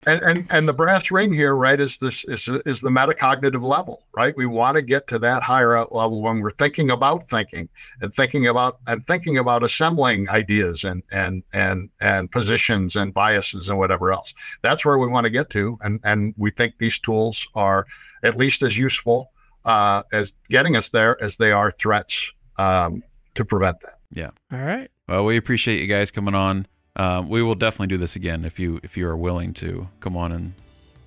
And, 0.04 0.20
and 0.22 0.46
and 0.50 0.68
the 0.68 0.72
brass 0.72 1.12
ring 1.12 1.32
here, 1.32 1.54
right, 1.54 1.78
is 1.78 1.96
this 1.98 2.24
is 2.24 2.48
is 2.48 2.80
the 2.80 2.90
metacognitive 2.90 3.62
level, 3.62 4.02
right? 4.16 4.36
We 4.36 4.46
want 4.46 4.74
to 4.76 4.82
get 4.82 5.06
to 5.08 5.18
that 5.20 5.44
higher 5.44 5.78
level 5.78 6.22
when 6.22 6.40
we're 6.40 6.50
thinking 6.50 6.90
about 6.90 7.28
thinking 7.28 7.68
and 8.00 8.12
thinking 8.12 8.48
about 8.48 8.78
and 8.88 9.06
thinking 9.06 9.38
about 9.38 9.62
assembling 9.62 10.28
ideas 10.28 10.82
and 10.82 11.04
and 11.12 11.44
and 11.52 11.88
and 12.00 12.30
positions 12.32 12.96
and 12.96 13.14
biases 13.14 13.68
and 13.68 13.78
whatever 13.78 14.12
else. 14.12 14.34
That's 14.62 14.84
where 14.84 14.98
we 14.98 15.06
want 15.06 15.24
to 15.24 15.30
get 15.30 15.50
to, 15.50 15.78
and 15.82 16.00
and 16.02 16.34
we 16.36 16.50
think 16.50 16.78
these 16.78 16.98
tools 16.98 17.46
are 17.54 17.86
at 18.24 18.36
least 18.36 18.62
as 18.62 18.76
useful 18.76 19.30
uh, 19.64 20.02
as 20.12 20.32
getting 20.50 20.76
us 20.76 20.88
there 20.88 21.22
as 21.22 21.36
they 21.36 21.52
are 21.52 21.70
threats 21.70 22.32
um, 22.56 23.02
to 23.34 23.44
prevent 23.44 23.80
that. 23.80 23.98
Yeah. 24.10 24.30
All 24.52 24.58
right. 24.58 24.90
Well, 25.08 25.24
we 25.24 25.36
appreciate 25.36 25.80
you 25.80 25.86
guys 25.86 26.10
coming 26.10 26.34
on. 26.34 26.66
Um, 26.96 27.28
we 27.28 27.42
will 27.42 27.54
definitely 27.54 27.86
do 27.88 27.96
this 27.98 28.16
again 28.16 28.44
if 28.44 28.58
you 28.58 28.78
if 28.82 28.96
you 28.96 29.06
are 29.08 29.16
willing 29.16 29.54
to 29.54 29.88
come 30.00 30.16
on 30.16 30.30
and 30.32 30.52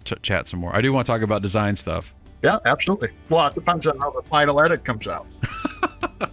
ch- 0.03 0.13
chat 0.21 0.47
some 0.47 0.59
more. 0.59 0.75
I 0.75 0.81
do 0.81 0.91
want 0.91 1.05
to 1.05 1.11
talk 1.11 1.21
about 1.21 1.41
design 1.41 1.75
stuff. 1.75 2.13
Yeah, 2.43 2.57
absolutely. 2.65 3.09
Well, 3.29 3.47
it 3.47 3.55
depends 3.55 3.85
on 3.87 3.97
how 3.99 4.11
the 4.11 4.21
final 4.23 4.61
edit 4.61 4.83
comes 4.83 5.07
out. 5.07 5.27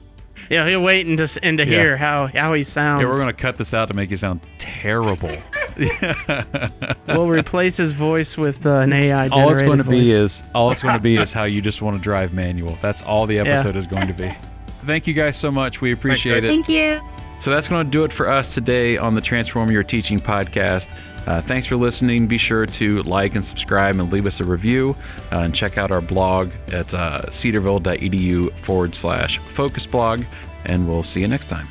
Yeah, 0.50 0.68
he'll 0.68 0.82
wait 0.82 1.06
and 1.06 1.16
to 1.16 1.38
and 1.42 1.56
to 1.56 1.64
Yeah. 1.64 1.70
hear 1.70 1.96
how 1.96 2.26
how 2.26 2.52
he 2.52 2.62
sounds. 2.62 3.00
Yeah, 3.00 3.08
we're 3.08 3.18
gonna 3.18 3.32
cut 3.32 3.56
this 3.56 3.72
out 3.72 3.88
to 3.88 3.94
make 3.94 4.10
you 4.10 4.18
sound 4.18 4.40
terrible. 4.58 5.34
we'll 7.06 7.28
replace 7.28 7.78
his 7.78 7.92
voice 7.92 8.36
with 8.36 8.66
uh, 8.66 8.80
an 8.80 8.92
AI. 8.92 9.28
all 9.28 9.50
it's 9.50 9.62
going 9.62 9.78
to 9.78 9.84
voice. 9.84 9.92
be 10.04 10.10
is 10.10 10.44
all 10.54 10.70
it's 10.70 10.82
going 10.82 10.94
to 10.94 11.00
be 11.00 11.16
is 11.22 11.32
how 11.32 11.44
you 11.44 11.62
just 11.62 11.80
want 11.80 11.96
to 11.96 12.02
drive 12.02 12.34
manual. 12.34 12.76
That's 12.82 13.00
all 13.00 13.26
the 13.26 13.38
episode 13.38 13.76
is 13.76 13.86
going 13.86 14.08
to 14.08 14.12
be. 14.12 14.30
Thank 14.84 15.06
you 15.06 15.14
guys 15.14 15.38
so 15.38 15.50
much. 15.50 15.80
We 15.80 15.92
appreciate 15.92 16.44
it. 16.44 16.48
Thank 16.48 16.68
you. 16.68 17.00
So 17.42 17.50
that's 17.50 17.66
going 17.66 17.85
to 17.85 17.90
do 17.90 18.05
it 18.05 18.12
for 18.12 18.28
us 18.28 18.55
today 18.55 18.96
on 18.96 19.16
the 19.16 19.20
Transform 19.20 19.68
Your 19.72 19.83
Teaching 19.83 20.20
podcast. 20.20 20.88
Uh, 21.26 21.42
thanks 21.42 21.66
for 21.66 21.74
listening. 21.74 22.28
Be 22.28 22.38
sure 22.38 22.66
to 22.66 23.02
like 23.02 23.35
and 23.35 23.44
subscribe 23.44 23.98
and 23.98 24.12
leave 24.12 24.26
us 24.26 24.38
a 24.38 24.44
review. 24.44 24.94
Uh, 25.33 25.38
and 25.38 25.52
check 25.52 25.76
out 25.76 25.90
our 25.90 26.00
blog 26.00 26.52
at 26.72 26.94
uh, 26.94 27.28
cedarville.edu 27.33 28.57
forward 28.59 28.94
slash 28.94 29.38
focus 29.38 29.87
blog. 29.87 30.22
And 30.66 30.87
we'll 30.87 31.02
see 31.02 31.20
you 31.20 31.26
next 31.26 31.46
time. 31.46 31.66